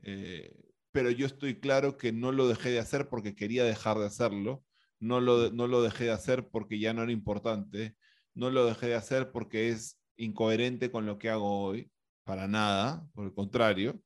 eh, 0.04 0.56
pero 0.92 1.12
yo 1.12 1.26
estoy 1.26 1.60
claro 1.60 1.98
que 1.98 2.12
no 2.12 2.32
lo 2.32 2.48
dejé 2.48 2.70
de 2.70 2.80
hacer 2.80 3.10
porque 3.10 3.36
quería 3.36 3.63
dejar 3.63 3.98
de 3.98 4.06
hacerlo, 4.06 4.63
no 5.00 5.22
lo, 5.22 5.52
no 5.52 5.68
lo 5.68 5.82
dejé 5.82 6.06
de 6.06 6.12
hacer 6.12 6.50
porque 6.50 6.80
ya 6.80 6.94
no 6.94 7.04
era 7.04 7.12
importante, 7.12 7.96
no 8.34 8.50
lo 8.50 8.66
dejé 8.66 8.88
de 8.88 8.96
hacer 8.96 9.32
porque 9.32 9.70
es 9.70 10.00
incoherente 10.16 10.92
con 10.92 11.06
lo 11.06 11.18
que 11.18 11.30
hago 11.30 11.62
hoy, 11.62 11.92
para 12.24 12.48
nada, 12.48 13.08
por 13.13 13.26
el 13.26 13.34
contrario, 13.34 14.02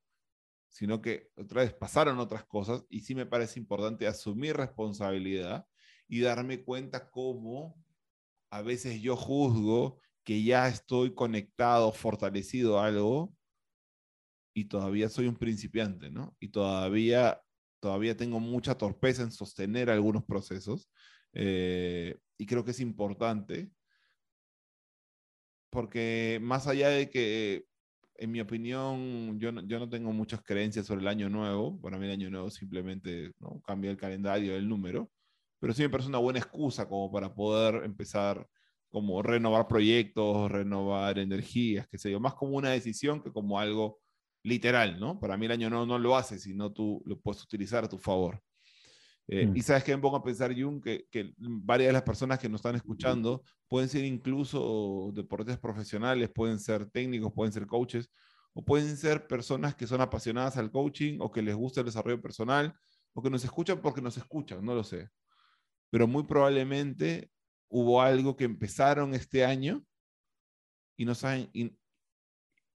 sino 0.68 1.02
que 1.02 1.30
otra 1.36 1.62
vez 1.62 1.74
pasaron 1.74 2.18
otras 2.18 2.44
cosas 2.44 2.84
y 2.88 3.00
sí 3.00 3.14
me 3.14 3.26
parece 3.26 3.60
importante 3.60 4.06
asumir 4.06 4.56
responsabilidad 4.56 5.66
y 6.08 6.20
darme 6.20 6.62
cuenta 6.62 7.10
cómo 7.10 7.82
a 8.50 8.62
veces 8.62 9.00
yo 9.00 9.16
juzgo 9.16 10.00
que 10.24 10.42
ya 10.42 10.68
estoy 10.68 11.14
conectado, 11.14 11.92
fortalecido 11.92 12.78
a 12.78 12.86
algo 12.86 13.34
y 14.54 14.66
todavía 14.66 15.08
soy 15.08 15.26
un 15.26 15.36
principiante, 15.36 16.10
¿no? 16.10 16.36
Y 16.38 16.48
todavía, 16.48 17.40
todavía 17.80 18.16
tengo 18.16 18.38
mucha 18.40 18.76
torpeza 18.76 19.22
en 19.22 19.32
sostener 19.32 19.90
algunos 19.90 20.24
procesos. 20.24 20.90
Eh, 21.32 22.18
y 22.36 22.46
creo 22.46 22.64
que 22.64 22.72
es 22.72 22.80
importante 22.80 23.70
porque 25.70 26.38
más 26.42 26.66
allá 26.66 26.90
de 26.90 27.08
que 27.08 27.64
en 28.16 28.30
mi 28.30 28.40
opinión, 28.40 29.40
yo 29.40 29.50
no, 29.52 29.62
yo 29.66 29.78
no 29.78 29.88
tengo 29.88 30.12
muchas 30.12 30.42
creencias 30.42 30.86
sobre 30.86 31.00
el 31.00 31.08
año 31.08 31.28
nuevo. 31.28 31.80
Para 31.80 31.98
mí 31.98 32.04
el 32.04 32.12
año 32.12 32.30
nuevo 32.30 32.50
simplemente 32.50 33.32
¿no? 33.40 33.60
cambia 33.62 33.90
el 33.90 33.96
calendario, 33.96 34.54
el 34.54 34.68
número. 34.68 35.10
Pero 35.62 35.74
sí 35.74 35.82
me 35.82 35.90
parece 35.90 36.08
una 36.08 36.18
buena 36.18 36.40
excusa 36.40 36.88
como 36.88 37.12
para 37.12 37.32
poder 37.32 37.84
empezar 37.84 38.48
como 38.90 39.22
renovar 39.22 39.68
proyectos, 39.68 40.50
renovar 40.50 41.20
energías, 41.20 41.86
qué 41.86 41.98
sé 41.98 42.10
yo, 42.10 42.18
más 42.18 42.34
como 42.34 42.56
una 42.56 42.70
decisión 42.70 43.22
que 43.22 43.30
como 43.30 43.60
algo 43.60 44.00
literal, 44.42 44.98
¿no? 44.98 45.20
Para 45.20 45.36
mí 45.36 45.46
el 45.46 45.52
año 45.52 45.70
nuevo 45.70 45.86
no 45.86 46.00
lo 46.00 46.16
hace, 46.16 46.40
sino 46.40 46.72
tú 46.72 47.00
lo 47.06 47.16
puedes 47.20 47.44
utilizar 47.44 47.84
a 47.84 47.88
tu 47.88 47.96
favor. 47.96 48.42
Eh, 49.28 49.46
mm. 49.46 49.56
Y 49.56 49.62
sabes 49.62 49.84
que 49.84 49.94
me 49.94 50.02
pongo 50.02 50.16
a 50.16 50.24
pensar, 50.24 50.52
Jung, 50.52 50.82
que, 50.82 51.06
que, 51.08 51.32
varias 51.38 51.90
de 51.90 51.92
las 51.92 52.02
personas 52.02 52.40
que 52.40 52.48
nos 52.48 52.58
están 52.58 52.74
escuchando 52.74 53.44
pueden 53.68 53.88
ser 53.88 54.04
incluso 54.04 55.12
deportistas 55.14 55.60
profesionales, 55.60 56.28
pueden 56.34 56.58
ser 56.58 56.90
técnicos, 56.90 57.32
pueden 57.32 57.52
ser 57.52 57.68
coaches, 57.68 58.10
o 58.52 58.64
pueden 58.64 58.96
ser 58.96 59.28
personas 59.28 59.76
que 59.76 59.86
son 59.86 60.00
apasionadas 60.00 60.56
al 60.56 60.72
coaching 60.72 61.18
o 61.20 61.30
que 61.30 61.40
les 61.40 61.54
gusta 61.54 61.82
el 61.82 61.86
desarrollo 61.86 62.20
personal, 62.20 62.74
o 63.12 63.22
que 63.22 63.30
nos 63.30 63.44
escuchan 63.44 63.80
porque 63.80 64.02
nos 64.02 64.16
escuchan, 64.16 64.64
no 64.64 64.74
lo 64.74 64.82
sé. 64.82 65.08
Pero 65.92 66.08
muy 66.08 66.22
probablemente 66.24 67.30
hubo 67.68 68.00
algo 68.00 68.34
que 68.34 68.44
empezaron 68.44 69.14
este 69.14 69.44
año 69.44 69.84
y 70.96 71.04
no 71.04 71.14
saben, 71.14 71.50
y, 71.52 71.76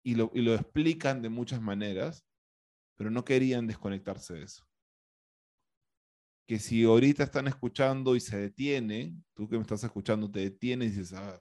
y, 0.02 0.16
lo, 0.16 0.32
y 0.34 0.42
lo 0.42 0.54
explican 0.54 1.22
de 1.22 1.28
muchas 1.28 1.62
maneras, 1.62 2.26
pero 2.96 3.10
no 3.10 3.24
querían 3.24 3.68
desconectarse 3.68 4.34
de 4.34 4.42
eso 4.42 4.66
que 6.46 6.58
si 6.58 6.84
ahorita 6.84 7.24
están 7.24 7.46
escuchando 7.46 8.16
y 8.16 8.20
se 8.20 8.36
detienen, 8.38 9.24
tú 9.34 9.48
que 9.48 9.56
me 9.56 9.62
estás 9.62 9.82
escuchando, 9.84 10.30
te 10.30 10.40
detienes 10.40 10.92
y 10.92 10.98
dices, 10.98 11.14
a 11.14 11.32
ver, 11.32 11.40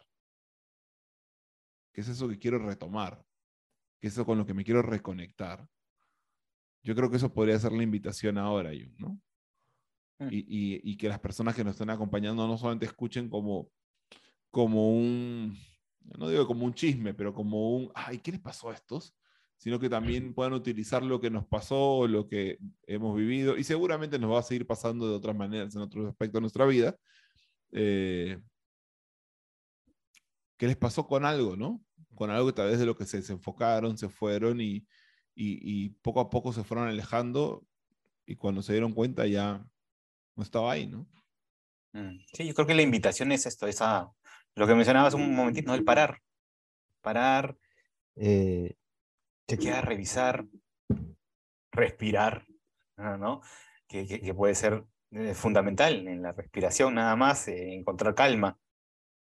¿qué 1.92 2.02
es 2.02 2.08
eso 2.08 2.30
que 2.30 2.40
quiero 2.40 2.60
retomar? 2.60 3.26
¿Qué 4.00 4.08
es 4.08 4.14
eso 4.14 4.26
con 4.26 4.38
lo 4.38 4.46
que 4.46 4.54
me 4.54 4.64
quiero 4.64 4.82
reconectar? 4.82 5.68
Yo 6.84 6.96
creo 6.96 7.10
que 7.10 7.18
eso 7.18 7.34
podría 7.34 7.60
ser 7.60 7.72
la 7.72 7.84
invitación 7.84 8.38
ahora, 8.38 8.72
¿no? 8.98 9.20
Mm. 10.26 10.28
Y, 10.32 10.38
y, 10.38 10.92
y, 10.92 10.98
que 10.98 11.10
las 11.10 11.20
personas 11.20 11.56
que 11.56 11.64
nos 11.64 11.74
están 11.74 11.90
acompañando 11.90 12.48
no 12.48 12.58
solamente 12.58 12.86
escuchen 12.86 13.30
como, 13.30 13.70
como 14.52 14.90
un, 14.90 15.58
no 16.18 16.30
digo 16.30 16.48
como 16.48 16.66
un 16.66 16.74
chisme, 16.74 17.14
pero 17.14 17.34
como 17.34 17.76
un, 17.76 17.92
ay, 17.96 18.20
¿qué 18.20 18.32
les 18.32 18.42
pasó 18.42 18.70
a 18.70 18.74
estos? 18.74 19.16
sino 19.64 19.80
que 19.80 19.90
también 19.90 20.34
puedan 20.34 20.52
utilizar 20.52 21.04
lo 21.04 21.22
que 21.22 21.30
nos 21.30 21.46
pasó, 21.48 22.06
lo 22.06 22.28
que 22.28 22.60
hemos 22.86 23.16
vivido, 23.16 23.56
y 23.58 23.64
seguramente 23.64 24.20
nos 24.20 24.34
va 24.34 24.40
a 24.40 24.44
seguir 24.44 24.68
pasando 24.68 25.08
de 25.08 25.16
otras 25.16 25.38
maneras 25.38 25.74
en 25.74 25.82
otros 25.82 26.06
aspectos 26.10 26.34
de 26.34 26.42
nuestra 26.42 26.66
vida. 26.66 26.98
Eh, 27.72 28.42
¿Qué 30.58 30.68
les 30.68 30.76
pasó 30.76 31.08
con 31.08 31.24
algo, 31.24 31.56
no? 31.56 31.82
Con 32.14 32.30
algo 32.30 32.48
que 32.48 32.54
tal 32.54 32.72
vez 32.72 32.80
de 32.80 32.86
lo 32.86 32.98
que 32.98 33.06
se 33.06 33.18
desenfocaron, 33.18 33.98
se 33.98 34.10
fueron 34.10 34.60
y, 34.60 34.86
y, 35.34 35.92
poco 36.02 36.20
a 36.20 36.30
poco 36.30 36.52
se 36.52 36.66
fueron 36.66 36.90
alejando 36.90 37.66
y 38.26 38.36
cuando 38.36 38.62
se 38.62 38.74
dieron 38.74 38.92
cuenta 38.92 39.26
ya 39.28 39.66
no 40.36 40.43
estaba 40.43 40.72
ahí, 40.72 40.88
¿no? 40.88 41.08
Mm, 41.93 42.19
sí, 42.34 42.48
yo 42.48 42.54
creo 42.54 42.67
que 42.67 42.74
la 42.74 42.82
invitación 42.82 43.32
es 43.32 43.46
esto, 43.46 43.67
esa, 43.67 44.12
lo 44.56 44.67
que 44.67 44.76
mencionabas 44.76 45.13
un 45.13 45.36
momentito, 45.36 45.67
¿no? 45.67 45.76
El 45.76 45.84
parar. 45.84 46.19
Parar, 47.02 47.58
eh, 48.15 48.76
chequear, 49.48 49.86
revisar, 49.88 50.46
respirar, 51.72 52.46
¿no? 52.98 53.41
Que, 53.88 54.08
que, 54.08 54.34
puede 54.34 54.56
ser 54.56 54.86
eh, 55.12 55.34
fundamental 55.34 56.08
en 56.08 56.22
la 56.22 56.32
respiración 56.32 56.96
nada 56.96 57.15
más, 57.15 57.48
eh, 57.48 57.74
encontrar 57.74 58.15
calma. 58.15 58.58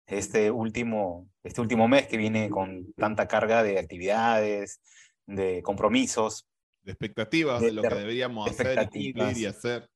Este 0.07 0.51
último, 0.51 1.29
este 1.43 1.61
último 1.61 1.87
mes 1.87 2.07
que 2.07 2.17
viene 2.17 2.49
con 2.49 2.93
tanta 2.93 3.27
carga 3.27 3.63
de 3.63 3.79
actividades, 3.79 4.79
de 5.25 5.61
compromisos. 5.63 6.47
De 6.83 6.91
expectativas 6.91 7.61
de, 7.61 7.71
lo 7.71 7.81
que 7.81 7.95
deberíamos 7.95 8.49
hacer 8.49 8.87
y 8.93 9.11
cumplir 9.11 9.37
y 9.37 9.45
hacer. 9.45 9.89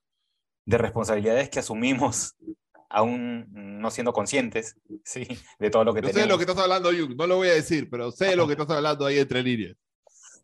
De 0.66 0.78
responsabilidades 0.78 1.50
que 1.50 1.60
asumimos 1.60 2.36
aún 2.90 3.46
no 3.80 3.92
siendo 3.92 4.14
conscientes 4.14 4.76
¿sí? 5.04 5.28
de 5.60 5.70
todo 5.70 5.84
lo 5.84 5.94
que 5.94 6.02
Yo 6.02 6.08
tenemos. 6.08 6.24
sé 6.24 6.28
lo 6.30 6.38
que 6.38 6.44
estás 6.44 6.58
hablando, 6.58 6.92
Yuk, 6.92 7.16
no 7.16 7.28
lo 7.28 7.38
voy 7.38 7.50
a 7.50 7.54
decir, 7.54 7.90
pero 7.90 8.12
sé 8.12 8.36
lo 8.36 8.48
que 8.48 8.54
estás 8.54 8.70
hablando 8.70 9.06
ahí 9.06 9.20
entre 9.20 9.44
líneas. 9.44 9.76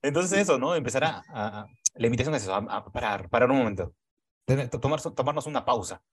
Entonces 0.01 0.39
eso, 0.39 0.59
¿no? 0.59 0.75
Empezar 0.75 1.03
a, 1.03 1.65
la 1.95 2.05
invitación 2.05 2.35
es 2.35 2.43
eso, 2.43 2.53
a, 2.53 2.85
parar, 2.91 3.29
parar 3.29 3.49
un 3.49 3.57
momento, 3.57 3.93
tomar, 4.79 5.01
tomarnos 5.01 5.47
una 5.47 5.65
pausa, 5.65 6.03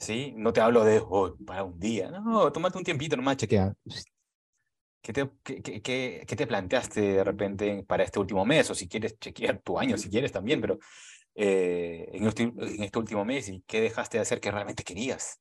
¿sí? 0.00 0.32
No 0.36 0.52
te 0.52 0.60
hablo 0.60 0.84
de, 0.84 1.00
oh, 1.04 1.36
para 1.46 1.62
un 1.62 1.78
día, 1.78 2.10
no, 2.10 2.50
tomate 2.50 2.78
un 2.78 2.84
tiempito 2.84 3.16
nomás, 3.16 3.36
chequea. 3.36 3.72
¿Qué 5.00 5.12
te, 5.12 5.30
qué, 5.42 5.62
qué, 5.62 6.24
qué 6.26 6.36
te 6.36 6.46
planteaste 6.46 7.00
de 7.00 7.24
repente 7.24 7.84
para 7.84 8.04
este 8.04 8.20
último 8.20 8.44
mes? 8.44 8.70
O 8.70 8.74
si 8.74 8.88
quieres 8.88 9.18
chequear 9.18 9.58
tu 9.58 9.78
año, 9.78 9.98
si 9.98 10.08
quieres 10.08 10.30
también, 10.30 10.60
pero 10.60 10.78
eh, 11.34 12.08
en, 12.12 12.26
este, 12.26 12.42
en 12.42 12.82
este 12.82 12.98
último 12.98 13.24
mes, 13.24 13.48
¿y 13.48 13.62
qué 13.66 13.80
dejaste 13.80 14.18
de 14.18 14.22
hacer 14.22 14.40
que 14.40 14.50
realmente 14.50 14.84
querías? 14.84 15.40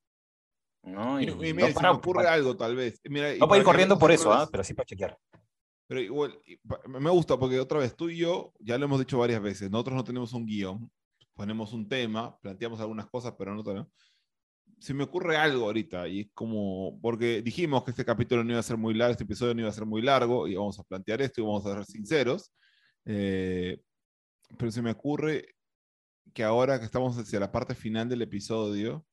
¿no? 0.84 1.22
Y, 1.22 1.26
y, 1.26 1.54
mira, 1.54 1.70
no 1.70 1.82
me 1.82 1.90
ocurre 1.90 2.28
algo 2.28 2.56
tal 2.56 2.76
vez. 2.76 3.00
Mira, 3.06 3.36
no 3.36 3.48
para 3.48 3.60
ir 3.60 3.66
corriendo 3.66 4.00
por 4.00 4.12
eso, 4.12 4.34
¿ah? 4.34 4.48
pero 4.52 4.64
sí 4.64 4.74
para 4.74 4.86
chequear. 4.86 5.18
Pero 5.88 6.02
igual, 6.02 6.40
me 6.88 7.10
gusta 7.10 7.38
porque 7.38 7.60
otra 7.60 7.80
vez 7.80 7.96
tú 7.96 8.10
y 8.10 8.18
yo, 8.18 8.54
ya 8.60 8.78
lo 8.78 8.86
hemos 8.86 9.00
dicho 9.00 9.18
varias 9.18 9.42
veces, 9.42 9.70
nosotros 9.70 9.96
no 9.96 10.04
tenemos 10.04 10.32
un 10.34 10.46
guion, 10.46 10.90
ponemos 11.34 11.74
un 11.74 11.88
tema, 11.88 12.38
planteamos 12.40 12.80
algunas 12.80 13.08
cosas, 13.10 13.34
pero 13.38 13.54
no 13.54 13.64
tenemos. 13.64 13.90
Se 14.80 14.94
me 14.94 15.04
ocurre 15.04 15.38
algo 15.38 15.66
ahorita 15.66 16.08
y 16.08 16.22
es 16.22 16.28
como, 16.34 16.98
porque 17.02 17.42
dijimos 17.42 17.84
que 17.84 17.92
este 17.92 18.06
capítulo 18.06 18.44
no 18.44 18.52
iba 18.52 18.60
a 18.60 18.64
ser 18.64 18.78
muy 18.78 18.94
largo, 18.94 19.12
este 19.12 19.26
episodio 19.26 19.54
no 19.54 19.62
iba 19.62 19.70
a 19.70 19.74
ser 19.74 19.86
muy 19.86 20.02
largo 20.02 20.48
y 20.48 20.56
vamos 20.56 20.80
a 20.80 20.84
plantear 20.84 21.22
esto 21.22 21.42
y 21.42 21.44
vamos 21.44 21.66
a 21.66 21.76
ser 21.76 21.86
sinceros. 21.86 22.52
Eh, 23.06 23.80
pero 24.58 24.72
se 24.72 24.82
me 24.82 24.92
ocurre 24.92 25.56
que 26.34 26.44
ahora 26.44 26.80
que 26.80 26.86
estamos 26.86 27.18
hacia 27.18 27.40
la 27.40 27.52
parte 27.52 27.76
final 27.76 28.10
del 28.10 28.22
episodio, 28.22 29.06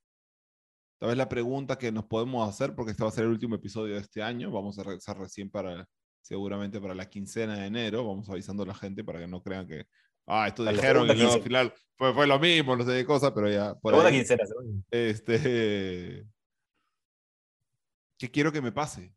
tal 0.98 1.08
vez 1.08 1.18
la 1.18 1.28
pregunta 1.28 1.78
que 1.78 1.92
nos 1.92 2.04
podemos 2.04 2.48
hacer, 2.48 2.74
porque 2.74 2.92
este 2.92 3.02
va 3.02 3.08
a 3.08 3.12
ser 3.12 3.24
el 3.24 3.30
último 3.30 3.54
episodio 3.54 3.94
de 3.94 4.00
este 4.00 4.22
año, 4.22 4.50
vamos 4.50 4.78
a 4.78 4.84
regresar 4.84 5.18
recién 5.18 5.50
para 5.50 5.88
seguramente 6.22 6.80
para 6.80 6.94
la 6.94 7.08
quincena 7.08 7.56
de 7.56 7.66
enero. 7.66 8.06
Vamos 8.06 8.28
avisando 8.28 8.62
a 8.62 8.66
la 8.66 8.74
gente 8.74 9.02
para 9.02 9.20
que 9.20 9.26
no 9.26 9.42
crean 9.42 9.66
que, 9.66 9.86
ah, 10.26 10.46
esto 10.46 10.64
dijeron 10.64 11.08
y 11.10 11.14
luego 11.14 11.32
al 11.32 11.42
final 11.42 11.74
fue, 11.96 12.12
fue, 12.12 12.26
lo 12.26 12.38
mismo, 12.38 12.76
no 12.76 12.84
sé 12.84 12.92
qué 12.92 13.04
cosa, 13.04 13.34
pero 13.34 13.50
ya. 13.50 13.74
Por 13.76 13.94
ahí, 13.94 14.18
quincena, 14.18 14.44
este, 14.90 16.26
¿Qué 18.18 18.30
quiero 18.30 18.52
que 18.52 18.60
me 18.60 18.72
pase? 18.72 19.14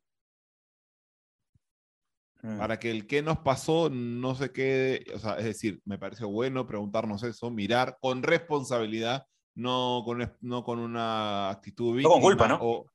Mm. 2.41 2.57
Para 2.57 2.79
que 2.79 2.89
el 2.89 3.05
que 3.05 3.21
nos 3.21 3.39
pasó 3.39 3.89
no 3.89 4.33
se 4.35 4.51
quede, 4.51 5.05
o 5.13 5.19
sea, 5.19 5.37
es 5.37 5.45
decir, 5.45 5.79
me 5.85 5.99
parece 5.99 6.25
bueno 6.25 6.65
preguntarnos 6.65 7.21
eso, 7.23 7.51
mirar 7.51 7.97
con 8.01 8.23
responsabilidad, 8.23 9.25
no 9.53 10.01
con, 10.05 10.31
no 10.41 10.63
con 10.63 10.79
una 10.79 11.49
actitud 11.49 11.95
víctima. 11.95 12.13
con 12.13 12.21
culpa, 12.21 12.47
¿no? 12.47 12.59
O, 12.61 12.91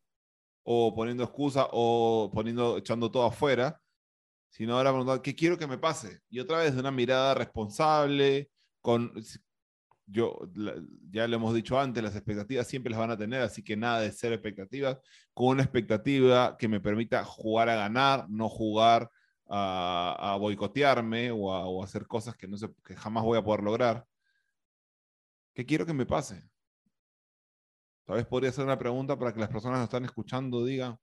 o 0.64 0.94
poniendo 0.94 1.22
excusa 1.22 1.68
o 1.70 2.30
poniendo, 2.34 2.78
echando 2.78 3.10
todo 3.10 3.24
afuera, 3.24 3.80
sino 4.50 4.76
ahora 4.76 4.90
preguntar, 4.90 5.22
¿qué 5.22 5.36
quiero 5.36 5.56
que 5.56 5.66
me 5.66 5.78
pase? 5.78 6.20
Y 6.28 6.40
otra 6.40 6.58
vez 6.58 6.74
de 6.74 6.80
una 6.80 6.90
mirada 6.90 7.34
responsable, 7.34 8.50
con, 8.80 9.12
yo, 10.06 10.38
ya 11.10 11.28
lo 11.28 11.36
hemos 11.36 11.54
dicho 11.54 11.78
antes, 11.78 12.02
las 12.02 12.16
expectativas 12.16 12.66
siempre 12.66 12.90
las 12.90 12.98
van 12.98 13.10
a 13.10 13.16
tener, 13.16 13.42
así 13.42 13.62
que 13.62 13.76
nada 13.76 14.00
de 14.00 14.10
ser 14.10 14.32
expectativas, 14.32 14.98
con 15.34 15.48
una 15.48 15.62
expectativa 15.62 16.56
que 16.56 16.68
me 16.68 16.80
permita 16.80 17.24
jugar 17.24 17.68
a 17.68 17.76
ganar, 17.76 18.26
no 18.28 18.48
jugar 18.48 19.10
a, 19.48 20.32
a 20.32 20.36
boicotearme 20.36 21.30
o 21.30 21.52
a, 21.52 21.66
o 21.66 21.82
hacer 21.82 22.06
cosas 22.06 22.36
que, 22.36 22.48
no 22.48 22.56
sé, 22.56 22.68
que 22.84 22.96
jamás 22.96 23.24
voy 23.24 23.38
a 23.38 23.44
poder 23.44 23.62
lograr. 23.62 24.06
¿Qué 25.54 25.64
quiero 25.64 25.86
que 25.86 25.94
me 25.94 26.06
pase? 26.06 26.48
Tal 28.04 28.16
vez 28.16 28.26
podría 28.26 28.52
ser 28.52 28.64
una 28.64 28.78
pregunta 28.78 29.18
para 29.18 29.32
que 29.32 29.40
las 29.40 29.48
personas 29.48 29.76
que 29.76 29.80
nos 29.80 29.88
están 29.88 30.04
escuchando 30.04 30.64
digan, 30.64 30.98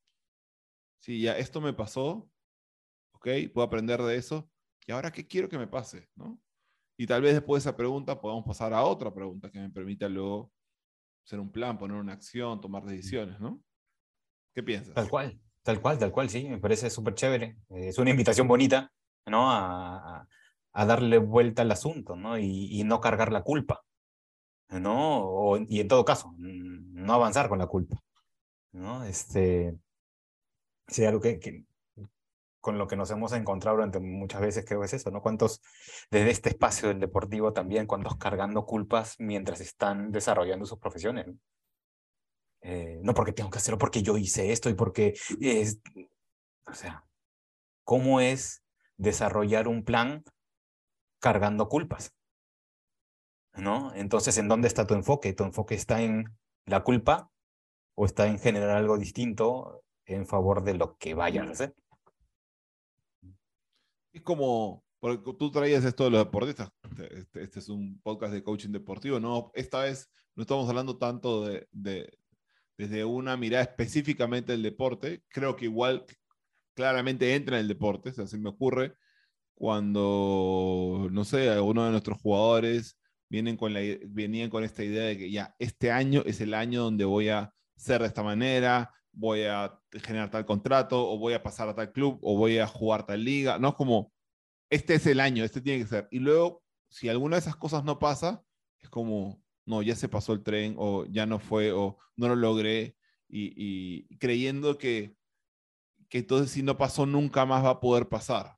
sí, 1.00 1.22
ya 1.22 1.38
esto 1.38 1.60
me 1.60 1.74
pasó, 1.74 2.30
Puedo 3.24 3.64
aprender 3.64 4.02
de 4.02 4.18
eso. 4.18 4.50
¿Y 4.86 4.92
ahora 4.92 5.12
qué 5.12 5.26
quiero 5.26 5.48
que 5.48 5.58
me 5.58 5.68
pase? 5.68 6.10
¿no? 6.16 6.42
Y 6.98 7.08
tal 7.08 7.22
vez 7.22 7.34
después 7.34 7.64
de 7.64 7.70
esa 7.70 7.78
pregunta 7.78 8.20
podamos 8.20 8.46
pasar 8.46 8.74
a 8.74 8.84
otra 8.84 9.14
pregunta 9.14 9.50
que 9.50 9.60
me 9.60 9.70
permita 9.70 10.10
luego 10.10 10.52
hacer 11.26 11.40
un 11.40 11.50
plan, 11.50 11.78
poner 11.78 11.98
una 11.98 12.14
acción, 12.14 12.60
tomar 12.60 12.84
decisiones, 12.84 13.40
¿no? 13.40 13.64
¿Qué 14.54 14.62
piensas? 14.62 14.94
Tal 14.94 15.10
cual, 15.10 15.40
tal 15.64 15.82
cual, 15.82 15.98
tal 15.98 16.12
cual, 16.12 16.30
sí, 16.30 16.48
me 16.48 16.60
parece 16.60 16.90
súper 16.90 17.16
chévere. 17.16 17.58
Es 17.70 17.98
una 17.98 18.12
invitación 18.12 18.48
bonita, 18.48 18.92
¿no? 19.26 19.52
A, 19.52 20.28
darle 20.74 21.18
vuelta 21.20 21.62
al 21.62 21.72
asunto, 21.72 22.16
¿no? 22.16 22.38
Y, 22.38 22.84
no 22.84 23.00
cargar 23.02 23.32
la 23.32 23.44
culpa, 23.44 23.84
¿no? 24.70 25.58
Y 25.68 25.80
en 25.80 25.88
todo 25.88 26.06
caso, 26.06 26.34
no 26.38 27.14
avanzar 27.14 27.50
con 27.50 27.60
la 27.60 27.68
culpa, 27.68 28.02
¿no? 28.74 29.04
Este, 29.06 29.78
sea 30.88 31.10
algo 31.10 31.22
que, 31.22 31.66
con 32.60 32.78
lo 32.78 32.88
que 32.88 32.96
nos 32.96 33.12
hemos 33.12 33.34
encontrado 33.34 33.78
durante 33.78 34.00
muchas 34.00 34.42
veces, 34.42 34.66
creo 34.66 34.80
que 34.80 34.88
es 34.88 34.94
eso, 34.94 35.12
¿no? 35.12 35.22
¿Cuántos, 35.22 35.62
desde 36.10 36.32
este 36.32 36.50
espacio 36.50 36.90
del 36.90 37.00
deportivo 37.00 37.54
también, 37.54 37.88
cuántos 37.88 38.18
cargando 38.18 38.66
culpas 38.66 39.16
mientras 39.20 39.62
están 39.62 40.12
desarrollando 40.12 40.66
sus 40.66 40.80
profesiones? 40.80 41.28
¿no? 41.28 41.34
Eh, 42.64 43.00
no 43.04 43.14
porque 43.14 43.34
tengo 43.34 43.50
que 43.50 43.60
hacerlo, 43.60 43.78
porque 43.78 44.02
yo 44.02 44.18
hice 44.18 44.52
esto 44.52 44.70
y 44.70 44.74
porque 44.74 45.14
es... 45.40 45.80
O 46.66 46.74
sea, 46.74 47.06
¿cómo 47.84 48.22
es 48.22 48.64
desarrollar 48.98 49.68
un 49.68 49.84
plan 49.84 50.24
cargando 51.20 51.70
culpas. 51.70 52.14
¿No? 53.56 53.94
Entonces, 53.94 54.38
¿en 54.38 54.48
dónde 54.48 54.68
está 54.68 54.88
tu 54.88 54.94
enfoque? 54.96 55.34
¿Tu 55.34 55.44
enfoque 55.44 55.76
está 55.76 56.02
en 56.02 56.26
la 56.66 56.84
culpa 56.84 57.30
o 57.96 58.06
está 58.06 58.28
en 58.28 58.40
generar 58.40 58.72
algo 58.72 58.98
distinto 58.98 59.84
en 60.06 60.26
favor 60.26 60.64
de 60.64 60.74
lo 60.74 60.98
que 60.98 61.14
vayas 61.14 61.48
a 61.48 61.52
hacer? 61.52 61.76
Es 64.12 64.22
como, 64.24 64.84
porque 65.00 65.22
tú 65.38 65.52
traías 65.52 65.86
esto 65.86 66.04
de 66.04 66.10
los 66.10 66.26
deportistas. 66.26 66.70
Este, 67.12 67.44
este, 67.44 67.60
es 67.60 67.70
un 67.70 68.00
podcast 68.02 68.34
de 68.34 68.44
coaching 68.44 68.72
deportivo, 68.72 69.20
¿no? 69.20 69.52
Esta 69.54 69.84
vez 69.84 70.10
no 70.36 70.42
estamos 70.42 70.68
hablando 70.68 70.98
tanto 70.98 71.46
de, 71.46 71.68
de 71.72 72.12
desde 72.78 73.06
una 73.06 73.38
mirada 73.38 73.64
específicamente 73.64 74.52
del 74.52 74.64
deporte. 74.64 75.24
Creo 75.30 75.56
que 75.56 75.66
igual 75.66 76.06
claramente 76.76 77.36
entra 77.36 77.58
en 77.58 77.62
el 77.62 77.68
deporte, 77.68 78.10
o 78.10 78.14
sea, 78.14 78.28
se 78.28 78.38
me 78.38 78.50
ocurre 78.50 78.96
cuando, 79.56 81.08
no 81.12 81.24
sé, 81.26 81.50
alguno 81.50 81.86
de 81.86 81.92
nuestros 81.92 82.20
jugadores 82.22 83.00
vienen 83.30 83.58
con 83.58 83.74
la, 83.74 83.82
venían 84.08 84.50
con 84.50 84.64
esta 84.64 84.84
idea 84.84 85.04
de 85.06 85.18
que 85.18 85.32
ya, 85.32 85.56
este 85.60 85.92
año 85.92 86.24
es 86.26 86.42
el 86.42 86.54
año 86.54 86.84
donde 86.84 87.06
voy 87.06 87.30
a 87.30 87.54
ser 87.76 88.02
de 88.02 88.08
esta 88.08 88.24
manera, 88.24 88.92
voy 89.12 89.44
a 89.44 89.80
generar 90.04 90.32
tal 90.32 90.46
contrato, 90.46 91.10
o 91.10 91.18
voy 91.18 91.34
a 91.34 91.44
pasar 91.44 91.70
a 91.70 91.76
tal 91.76 91.92
club, 91.92 92.20
o 92.22 92.38
voy 92.38 92.58
a 92.58 92.68
jugar 92.68 93.06
tal 93.06 93.24
liga, 93.24 93.60
no 93.60 93.70
es 93.70 93.76
como, 93.76 94.12
este 94.70 94.96
es 94.96 95.06
el 95.08 95.20
año, 95.20 95.44
este 95.44 95.62
tiene 95.62 95.84
que 95.84 95.90
ser. 95.90 96.08
Y 96.12 96.20
luego, 96.20 96.64
si 96.90 97.10
alguna 97.10 97.36
de 97.36 97.42
esas 97.42 97.56
cosas 97.56 97.84
no 97.84 98.00
pasa, 98.00 98.44
es 98.82 98.90
como, 98.90 99.43
no, 99.66 99.82
ya 99.82 99.96
se 99.96 100.10
pasó 100.10 100.34
el 100.34 100.44
tren, 100.44 100.76
o 100.78 101.06
ya 101.06 101.26
no 101.26 101.40
fue, 101.40 101.72
o 101.72 101.98
no 102.16 102.28
lo 102.30 102.36
logré, 102.36 102.96
y, 103.30 104.06
creyendo 104.18 104.78
que 104.78 105.16
que 106.10 106.20
entonces 106.20 106.52
si 106.52 106.62
no 106.62 106.78
pasó 106.78 107.08
nunca 107.08 107.44
más 107.44 107.66
va 107.66 107.72
a 107.72 107.80
poder 107.80 108.08
pasar. 108.08 108.56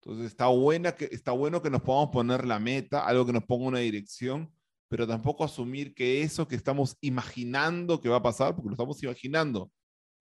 Entonces 0.00 0.28
está, 0.28 0.46
buena 0.46 0.92
que, 0.92 1.04
está 1.12 1.32
bueno 1.32 1.60
que 1.60 1.68
nos 1.68 1.82
podamos 1.82 2.08
poner 2.08 2.46
la 2.46 2.58
meta, 2.58 3.04
algo 3.04 3.26
que 3.26 3.34
nos 3.34 3.44
ponga 3.44 3.66
una 3.66 3.80
dirección, 3.80 4.50
pero 4.88 5.06
tampoco 5.06 5.44
asumir 5.44 5.94
que 5.94 6.22
eso 6.22 6.48
que 6.48 6.56
estamos 6.56 6.96
imaginando 7.02 8.00
que 8.00 8.08
va 8.08 8.16
a 8.16 8.22
pasar, 8.22 8.54
porque 8.54 8.68
lo 8.68 8.72
estamos 8.72 9.02
imaginando, 9.02 9.70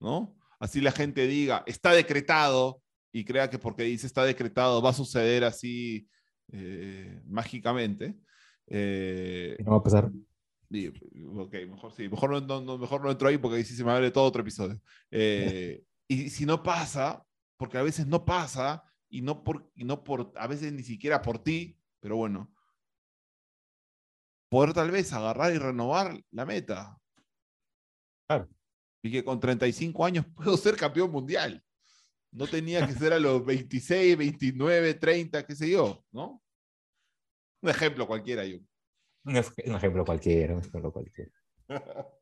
¿no? 0.02 0.36
Así 0.60 0.82
la 0.82 0.92
gente 0.92 1.28
diga, 1.28 1.64
está 1.66 1.94
decretado, 1.94 2.82
y 3.14 3.24
crea 3.24 3.50
que 3.50 3.58
porque 3.58 3.84
dice 3.84 4.06
está 4.06 4.26
decretado 4.26 4.82
va 4.82 4.90
a 4.90 4.94
suceder 4.94 5.44
así 5.44 6.10
eh, 6.52 7.22
mágicamente. 7.26 8.16
Eh, 8.68 9.58
no 9.64 9.72
va 9.72 9.78
a 9.78 9.84
pasar. 9.84 10.06
ok, 10.06 11.54
mejor 11.70 11.94
sí, 11.94 12.10
mejor 12.10 12.42
no, 12.44 12.78
mejor 12.78 13.02
no 13.02 13.12
entro 13.12 13.28
ahí 13.28 13.38
porque 13.38 13.58
ahí 13.58 13.64
sí 13.64 13.76
se 13.76 13.84
me 13.84 13.92
abre 13.92 14.12
todo 14.12 14.26
otro 14.26 14.42
episodio. 14.42 14.80
Eh, 15.12 15.84
y 16.08 16.30
si 16.30 16.46
no 16.46 16.62
pasa, 16.62 17.26
porque 17.58 17.78
a 17.78 17.84
veces 17.84 18.08
no 18.08 18.26
pasa, 18.26 18.84
y 19.10 19.22
no 19.22 19.44
por, 19.44 19.72
y 19.76 19.86
no 19.86 20.04
por, 20.04 20.34
a 20.36 20.48
veces 20.48 20.74
ni 20.74 20.84
siquiera 20.84 21.22
por 21.22 21.40
ti, 21.40 21.78
pero 22.00 22.18
bueno, 22.18 22.54
poder 24.50 24.74
tal 24.74 24.92
vez 24.92 25.12
agarrar 25.14 25.54
y 25.54 25.58
renovar 25.58 26.22
la 26.32 26.46
meta. 26.46 26.98
Claro. 28.28 28.50
Y 29.02 29.12
que 29.12 29.24
con 29.24 29.40
35 29.40 30.06
años 30.06 30.26
puedo 30.36 30.58
ser 30.58 30.76
campeón 30.76 31.12
mundial. 31.12 31.64
No 32.32 32.46
tenía 32.46 32.86
que 32.86 32.94
ser 32.94 33.14
a 33.14 33.20
los 33.20 33.44
26, 33.46 34.18
29, 34.18 34.94
30, 34.96 35.46
qué 35.46 35.56
sé 35.56 35.72
yo, 35.72 36.04
¿no? 36.12 36.44
Un 37.62 37.70
ejemplo 37.70 38.08
cualquiera, 38.08 38.46
yo. 38.46 38.58
Un, 39.26 39.36
ejemplo 39.36 40.06
cualquiera, 40.06 40.54
un 40.54 40.60
ejemplo 40.62 40.92
cualquiera. 40.92 41.32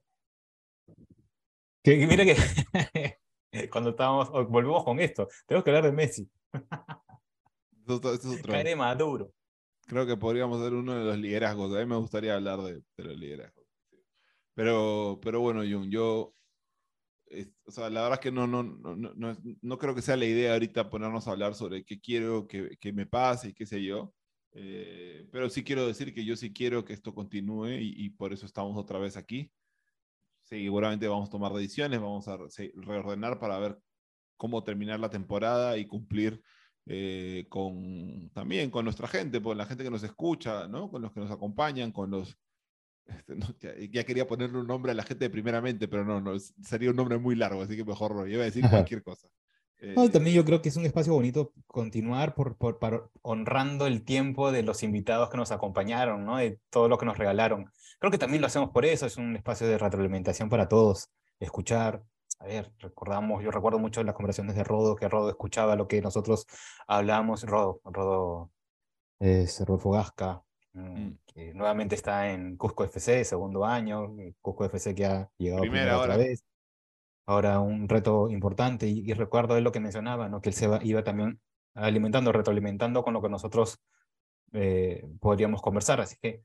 que, 1.84 2.08
mira 2.08 2.26
que 2.26 2.36
cuando 3.70 3.92
estábamos, 3.92 4.32
volvemos 4.50 4.84
con 4.84 5.00
esto, 5.00 5.28
tenemos 5.46 5.64
que 5.64 5.70
hablar 5.70 5.84
de 5.86 5.92
Messi. 5.92 6.30
Esto, 7.88 8.14
es 8.14 8.26
otro. 8.26 8.54
Maduro. 8.76 9.32
Creo 9.88 10.08
que 10.08 10.18
podríamos 10.18 10.62
ser 10.64 10.74
uno 10.74 10.96
de 10.96 11.06
los 11.06 11.18
liderazgos. 11.18 11.76
A 11.76 11.80
mí 11.80 11.86
me 11.86 11.98
gustaría 11.98 12.34
hablar 12.34 12.60
de, 12.62 12.82
de 12.98 13.04
los 13.04 13.16
liderazgos. 13.18 13.66
Pero, 14.56 15.20
pero 15.22 15.42
bueno, 15.42 15.62
Jun, 15.62 15.92
yo, 15.92 16.34
o 17.66 17.72
sea, 17.72 17.90
la 17.90 18.02
verdad 18.02 18.20
es 18.20 18.24
que 18.24 18.32
no, 18.32 18.48
no, 18.48 18.64
no, 18.64 18.96
no, 18.96 19.38
no 19.62 19.78
creo 19.78 19.94
que 19.94 20.02
sea 20.02 20.16
la 20.16 20.26
idea 20.26 20.54
ahorita 20.54 20.90
ponernos 20.90 21.28
a 21.28 21.32
hablar 21.32 21.56
sobre 21.56 21.84
qué 21.84 22.00
quiero 22.00 22.48
que, 22.48 22.78
que 22.80 22.94
me 22.94 23.06
pase 23.06 23.50
y 23.50 23.54
qué 23.54 23.66
sé 23.66 23.84
yo. 23.84 24.14
Eh, 24.56 25.28
pero 25.32 25.50
sí 25.50 25.64
quiero 25.64 25.86
decir 25.86 26.14
que 26.14 26.24
yo 26.24 26.36
sí 26.36 26.54
quiero 26.54 26.86
que 26.86 26.94
esto 26.94 27.14
continúe 27.14 27.72
y, 27.82 28.06
y 28.06 28.10
por 28.10 28.32
eso 28.32 28.46
estamos 28.46 28.78
otra 28.78 29.00
vez 29.00 29.18
aquí 29.18 29.52
seguramente 30.46 31.08
vamos 31.08 31.28
a 31.28 31.32
tomar 31.32 31.52
decisiones, 31.54 32.00
vamos 32.00 32.28
a 32.28 32.38
reordenar 32.76 33.40
para 33.40 33.60
ver 33.60 33.78
cómo 34.38 34.64
terminar 34.64 35.00
la 35.00 35.10
temporada 35.10 35.78
y 35.78 35.86
cumplir 35.86 36.42
eh, 36.86 37.48
con, 37.50 38.30
también 38.32 38.70
con 38.70 38.86
nuestra 38.86 39.08
gente, 39.08 39.42
con 39.42 39.58
la 39.58 39.66
gente 39.66 39.84
que 39.84 39.90
nos 39.90 40.04
escucha, 40.04 40.68
¿no? 40.68 40.90
con 40.90 41.02
los 41.02 41.12
que 41.12 41.20
nos 41.20 41.32
acompañan, 41.32 41.92
con 41.92 42.12
los... 42.12 42.38
Este, 43.06 43.90
ya, 43.90 44.04
quería 44.04 44.28
ponerle 44.28 44.60
un 44.60 44.68
nombre 44.68 44.92
a 44.92 44.96
la 44.96 45.04
gente 45.04 45.30
primeramente, 45.30 45.88
pero 45.88 46.06
no, 46.06 46.22
no, 46.22 46.40
sería 46.40 46.90
un 46.90 46.96
nombre 46.96 47.18
muy 47.18 47.36
largo, 47.36 47.62
así 47.62 47.76
que 47.76 47.86
mejor 47.86 48.16
no, 48.16 48.26
iba 48.28 48.42
a 48.42 48.46
decir 48.46 48.68
cualquier 48.70 49.04
cosa. 49.04 49.28
No, 49.82 50.10
también 50.10 50.36
yo 50.36 50.46
creo 50.46 50.62
que 50.62 50.70
es 50.70 50.78
un 50.78 50.86
espacio 50.86 51.14
bonito 51.14 51.54
continuar 51.68 52.34
por, 52.34 52.56
por, 52.58 53.12
honrando 53.22 53.88
el 53.88 54.04
tiempo 54.04 54.52
de 54.52 54.64
los 54.64 54.84
invitados 54.84 55.30
que 55.30 55.38
nos 55.38 55.52
acompañaron, 55.52 56.26
¿no? 56.26 56.38
de 56.38 56.60
todo 56.70 56.88
lo 56.88 56.98
que 56.98 57.06
nos 57.06 57.18
regalaron. 57.18 57.72
Creo 58.00 58.12
que 58.12 58.18
también 58.18 58.42
lo 58.42 58.48
hacemos 58.48 58.70
por 58.72 58.86
eso, 58.86 59.06
es 59.06 59.18
un 59.18 59.36
espacio 59.36 59.68
de 59.68 59.78
retroalimentación 59.78 60.50
para 60.50 60.68
todos, 60.68 61.12
escuchar. 61.40 62.04
A 62.40 62.46
ver, 62.46 62.72
recordamos, 62.80 63.44
yo 63.44 63.52
recuerdo 63.52 63.80
mucho 63.80 64.04
las 64.04 64.16
conversaciones 64.16 64.56
de 64.56 64.64
Rodo, 64.64 64.96
que 64.96 65.08
Rodo 65.08 65.30
escuchaba 65.30 65.76
lo 65.76 65.88
que 65.88 66.02
nosotros 66.02 66.46
hablábamos. 66.88 67.44
Rodo, 67.44 67.80
Rodo 67.84 68.52
es 69.20 69.60
Rodolfo 69.60 69.92
Gasca, 69.92 70.44
mm, 70.74 70.80
mm. 70.80 71.20
que 71.28 71.54
nuevamente 71.54 71.96
está 71.96 72.32
en 72.32 72.58
Cusco 72.58 72.84
FC, 72.84 73.24
segundo 73.24 73.66
año, 73.66 74.16
Cusco 74.42 74.66
FC 74.66 74.96
que 74.96 75.06
ha 75.06 75.30
llegado 75.38 75.62
primera, 75.62 76.00
otra 76.00 76.18
vez 76.18 76.44
ahora 77.26 77.60
un 77.60 77.90
reto 77.90 78.30
importante 78.30 78.88
y, 78.88 79.14
recuerdo 79.14 79.56
de 79.56 79.62
lo 79.62 79.72
que 79.72 79.80
mencionaba, 79.80 80.30
¿no? 80.30 80.42
que 80.42 80.50
él 80.50 80.56
se 80.56 80.70
iba 80.84 81.04
también 81.04 81.40
alimentando, 81.74 82.32
retroalimentando 82.32 83.04
con 83.04 83.14
lo 83.14 83.22
que 83.22 83.30
nosotros 83.30 83.82
eh, 84.54 85.06
podríamos 85.20 85.62
conversar. 85.62 86.02
Así 86.02 86.18
que 86.22 86.44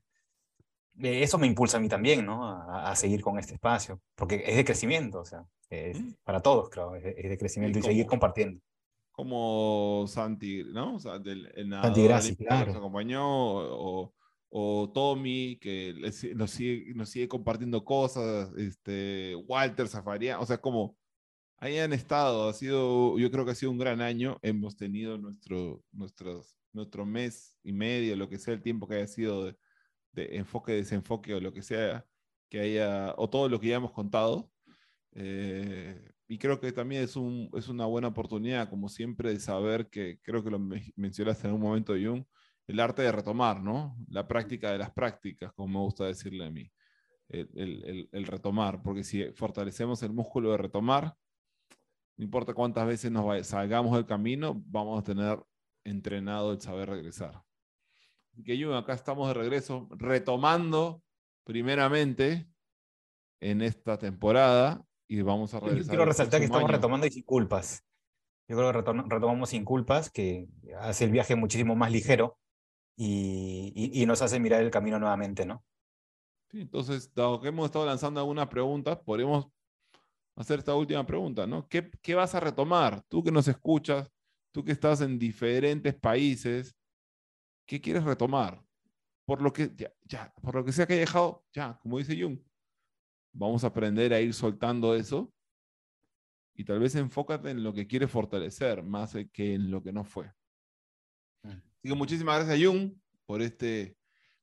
eh, 0.99 1.23
eso 1.23 1.37
me 1.37 1.47
impulsa 1.47 1.77
a 1.77 1.79
mí 1.79 1.87
también, 1.87 2.25
¿no? 2.25 2.45
A, 2.45 2.95
seguir 2.95 3.21
con 3.21 3.39
este 3.39 3.53
espacio, 3.53 4.01
porque 4.15 4.43
es 4.45 4.55
de 4.55 4.65
crecimiento, 4.65 5.21
o 5.21 5.25
sea, 5.25 5.45
mm. 5.69 6.15
para 6.23 6.41
todos, 6.41 6.69
creo, 6.69 6.95
es, 6.95 7.03
de 7.03 7.37
crecimiento 7.37 7.79
y, 7.79 7.83
seguir 7.83 8.05
compartiendo. 8.05 8.59
Como 9.11 10.05
Santi, 10.07 10.63
¿no? 10.63 10.95
O 10.95 10.99
sea, 10.99 11.19
del, 11.19 11.51
Santi 11.69 12.03
Grassi, 12.03 12.35
claro. 12.35 12.67
Nos 12.67 12.77
acompañó, 12.77 13.25
o, 13.25 14.03
o 14.03 14.13
Tommy, 14.51 15.57
que 15.61 15.95
nos 16.35 16.51
sigue, 16.51 16.93
nos 16.93 17.09
sigue 17.09 17.27
compartiendo 17.27 17.83
cosas, 17.85 18.53
este, 18.57 19.35
Walter 19.47 19.87
Zafarian, 19.87 20.39
o 20.39 20.45
sea, 20.45 20.59
como 20.59 20.97
hayan 21.57 21.93
estado, 21.93 22.49
ha 22.49 22.53
sido, 22.53 23.17
yo 23.17 23.31
creo 23.31 23.45
que 23.45 23.51
ha 23.51 23.55
sido 23.55 23.71
un 23.71 23.77
gran 23.77 24.01
año, 24.01 24.39
hemos 24.41 24.75
tenido 24.75 25.17
nuestro, 25.17 25.83
nuestros, 25.91 26.57
nuestro 26.73 27.05
mes 27.05 27.57
y 27.63 27.71
medio, 27.71 28.15
lo 28.15 28.27
que 28.27 28.39
sea 28.39 28.53
el 28.53 28.61
tiempo 28.61 28.87
que 28.87 28.95
haya 28.95 29.07
sido 29.07 29.45
de, 29.45 29.55
enfoque, 30.15 30.73
desenfoque 30.73 31.33
o 31.35 31.39
lo 31.39 31.53
que 31.53 31.61
sea, 31.61 32.05
que 32.49 32.59
haya, 32.59 33.13
o 33.17 33.29
todo 33.29 33.47
lo 33.47 33.59
que 33.59 33.69
ya 33.69 33.77
hemos 33.77 33.91
contado. 33.93 34.51
Eh, 35.13 36.11
y 36.27 36.37
creo 36.37 36.59
que 36.59 36.71
también 36.71 37.03
es, 37.03 37.15
un, 37.15 37.49
es 37.53 37.67
una 37.69 37.85
buena 37.85 38.07
oportunidad, 38.09 38.69
como 38.69 38.89
siempre, 38.89 39.29
de 39.29 39.39
saber 39.39 39.89
que, 39.89 40.19
creo 40.23 40.43
que 40.43 40.49
lo 40.49 40.59
mencionaste 40.95 41.47
en 41.47 41.53
un 41.53 41.61
momento, 41.61 41.93
Jung, 41.93 42.25
el 42.71 42.79
arte 42.79 43.01
de 43.01 43.11
retomar, 43.11 43.61
¿no? 43.61 43.97
La 44.07 44.27
práctica 44.27 44.71
de 44.71 44.77
las 44.77 44.91
prácticas, 44.91 45.51
como 45.53 45.67
me 45.67 45.79
gusta 45.79 46.05
decirle 46.05 46.45
a 46.45 46.49
mí. 46.49 46.71
El, 47.27 48.25
retomar, 48.27 48.81
porque 48.81 49.03
si 49.03 49.31
fortalecemos 49.31 50.03
el 50.03 50.11
músculo 50.11 50.51
de 50.51 50.57
retomar, 50.57 51.15
no 52.17 52.23
importa 52.25 52.53
cuántas 52.53 52.85
veces 52.85 53.09
nos 53.11 53.47
salgamos 53.47 53.93
del 53.93 54.05
camino, 54.05 54.61
vamos 54.65 54.99
a 54.99 55.03
tener 55.03 55.39
entrenado 55.83 56.51
el 56.51 56.61
saber 56.61 56.89
regresar. 56.89 57.41
que 58.45 58.57
yo 58.57 58.75
acá 58.75 58.93
estamos 58.93 59.27
de 59.29 59.33
regreso, 59.33 59.87
retomando 59.91 61.03
primeramente 61.45 62.49
en 63.39 63.61
esta 63.61 63.97
temporada 63.97 64.85
y 65.07 65.21
vamos 65.21 65.53
a 65.53 65.59
regresar. 65.61 65.89
quiero 65.89 66.05
resaltar 66.05 66.39
que 66.39 66.45
estamos 66.45 66.69
retomando 66.69 67.07
y 67.07 67.11
sin 67.11 67.23
culpas. 67.23 67.85
Yo 68.47 68.57
creo 68.57 68.71
que 68.73 68.91
retomamos 69.07 69.49
sin 69.49 69.63
culpas, 69.63 70.09
que 70.09 70.49
hace 70.79 71.05
el 71.05 71.11
viaje 71.11 71.35
muchísimo 71.35 71.75
más 71.75 71.91
ligero 71.91 72.37
y, 72.95 74.03
nos 74.05 74.21
hace 74.21 74.39
mirar 74.39 74.61
el 74.61 74.71
camino 74.71 74.99
nuevamente, 74.99 75.45
¿no? 75.45 75.63
Sí, 76.49 76.61
entonces, 76.61 77.13
dado 77.13 77.39
que 77.39 77.47
hemos 77.47 77.65
estado 77.65 77.85
lanzando 77.85 78.19
algunas 78.19 78.47
preguntas, 78.47 78.99
podríamos 79.05 79.47
hacer 80.35 80.59
esta 80.59 80.75
última 80.75 81.05
pregunta, 81.05 81.47
¿no? 81.47 81.67
¿Qué, 81.67 81.89
¿Qué, 82.01 82.15
vas 82.15 82.35
a 82.35 82.39
retomar? 82.39 83.03
Tú 83.07 83.23
que 83.23 83.31
nos 83.31 83.47
escuchas, 83.47 84.11
tú 84.51 84.63
que 84.63 84.71
estás 84.73 85.01
en 85.01 85.17
diferentes 85.17 85.95
países, 85.95 86.75
¿qué 87.65 87.79
quieres 87.79 88.03
retomar? 88.03 88.61
Por 89.25 89.41
lo 89.41 89.53
que, 89.53 89.71
ya, 89.75 89.93
ya, 90.03 90.33
por 90.41 90.55
lo 90.55 90.65
que 90.65 90.73
sea 90.73 90.85
que 90.85 90.93
haya 90.93 91.01
dejado, 91.01 91.45
ya, 91.53 91.79
como 91.81 91.97
dice 91.97 92.21
Jung, 92.21 92.39
vamos 93.33 93.63
a 93.63 93.67
aprender 93.67 94.13
a 94.13 94.19
ir 94.19 94.33
soltando 94.33 94.93
eso 94.95 95.33
y 96.53 96.65
tal 96.65 96.79
vez 96.79 96.95
enfócate 96.95 97.49
en 97.49 97.63
lo 97.63 97.73
que 97.73 97.87
quieres 97.87 98.11
fortalecer 98.11 98.83
más 98.83 99.15
que 99.31 99.53
en 99.53 99.71
lo 99.71 99.81
que 99.81 99.93
no 99.93 100.03
fue. 100.03 100.31
Así 101.81 101.89
que 101.89 101.95
muchísimas 101.95 102.45
gracias, 102.45 102.63
Jung, 102.63 102.91
por 103.25 103.41
este 103.41 103.95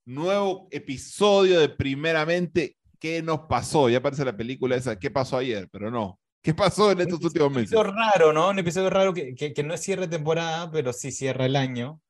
nuevo 0.04 0.66
episodio 0.72 1.60
de 1.60 1.68
Primeramente, 1.68 2.76
¿qué 2.98 3.22
nos 3.22 3.42
pasó? 3.42 3.88
Ya 3.88 3.98
aparece 3.98 4.24
la 4.24 4.36
película 4.36 4.74
esa, 4.74 4.98
¿qué 4.98 5.08
pasó 5.08 5.36
ayer? 5.36 5.68
Pero 5.70 5.88
no. 5.88 6.18
¿Qué 6.42 6.52
pasó 6.52 6.90
en 6.90 7.00
estos 7.00 7.22
últimos 7.22 7.52
meses? 7.52 7.70
Un 7.70 7.78
episodio 7.78 7.92
raro, 7.92 8.32
¿no? 8.32 8.48
Un 8.48 8.58
episodio 8.58 8.90
raro 8.90 9.14
que, 9.14 9.36
que, 9.36 9.62
no 9.62 9.72
es 9.72 9.80
cierre 9.80 10.08
temporada, 10.08 10.68
pero 10.72 10.92
sí 10.92 11.12
cierra 11.12 11.46
el 11.46 11.54
año. 11.54 12.00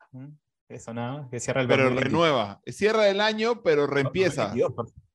Eso 0.66 0.94
nada, 0.94 1.28
que 1.30 1.40
cierra 1.40 1.60
el 1.60 1.68
Pero 1.68 1.90
renueva. 1.90 2.62
Cierra 2.64 3.10
el 3.10 3.20
año, 3.20 3.62
pero 3.62 3.86
reempieza. 3.86 4.54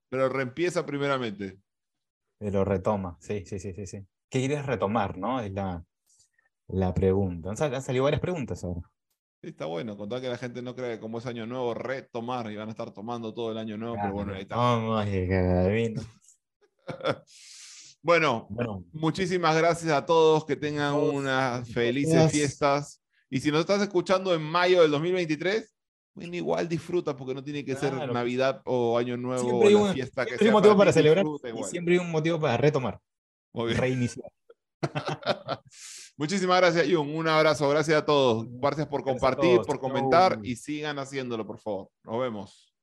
pero 0.10 0.30
reempieza 0.30 0.86
primeramente. 0.86 1.58
Pero 2.38 2.64
retoma, 2.64 3.18
sí, 3.20 3.44
sí, 3.48 3.58
sí, 3.58 3.74
sí. 3.74 3.88
sí. 3.88 4.06
¿Qué 4.30 4.40
quieres 4.40 4.68
retomar, 4.68 5.18
no? 5.18 5.40
Es 5.40 5.52
la, 5.52 5.84
la 6.68 6.94
pregunta. 6.94 7.50
Han 7.50 7.82
salido 7.82 8.04
varias 8.04 8.22
preguntas 8.22 8.64
ahora. 8.64 8.93
Está 9.44 9.66
bueno, 9.66 9.98
contar 9.98 10.22
que 10.22 10.30
la 10.30 10.38
gente 10.38 10.62
no 10.62 10.74
cree 10.74 10.94
que 10.94 11.00
como 11.02 11.20
es 11.20 11.26
año 11.26 11.46
nuevo, 11.46 11.74
retomar 11.74 12.50
y 12.50 12.56
van 12.56 12.70
a 12.70 12.72
estar 12.72 12.92
tomando 12.92 13.34
todo 13.34 13.52
el 13.52 13.58
año 13.58 13.78
nuevo, 13.78 13.98
pero 14.02 14.14
bueno, 14.14 14.34
ahí 14.34 14.44
está. 14.44 14.56
bueno, 18.02 18.48
bueno, 18.50 18.86
muchísimas 18.94 19.58
gracias 19.58 19.92
a 19.92 20.06
todos, 20.06 20.46
que 20.46 20.56
tengan 20.56 20.94
unas 20.94 21.68
felices 21.70 22.32
fiestas. 22.32 23.02
Y 23.30 23.42
si 23.42 23.52
nos 23.52 23.60
estás 23.60 23.82
escuchando 23.82 24.34
en 24.34 24.42
mayo 24.42 24.82
del 24.82 24.92
2023, 24.92 25.76
bueno, 26.14 26.36
igual 26.38 26.70
disfruta 26.70 27.14
porque 27.14 27.34
no 27.34 27.44
tiene 27.44 27.66
que 27.66 27.76
ser 27.76 27.94
Navidad 27.94 28.62
o 28.64 28.98
Año 28.98 29.18
Nuevo 29.18 29.44
siempre 29.44 29.76
o 29.76 29.88
la 29.88 29.94
fiesta 29.94 30.26
que 30.26 30.38
siempre 30.38 30.46
hay 30.46 30.50
un 30.52 30.54
motivo 30.54 30.78
para, 30.78 30.94
celebrar 30.94 31.26
y 31.26 31.64
siempre 31.64 31.96
hay 31.96 32.00
un 32.00 32.12
motivo 32.12 32.40
para 32.40 32.56
retomar, 32.56 32.98
reiniciar. 33.54 34.32
Muchísimas 36.18 36.58
gracias, 36.62 36.88
Jung. 36.92 37.16
Un 37.16 37.28
abrazo. 37.28 37.68
Gracias 37.70 37.98
a 38.02 38.06
todos. 38.06 38.46
Gracias 38.50 38.88
por 38.88 39.04
compartir, 39.04 39.62
por 39.62 39.80
comentar 39.80 40.40
y 40.44 40.56
sigan 40.56 41.00
haciéndolo, 41.00 41.46
por 41.46 41.60
favor. 41.60 41.90
Nos 42.04 42.20
vemos. 42.20 42.74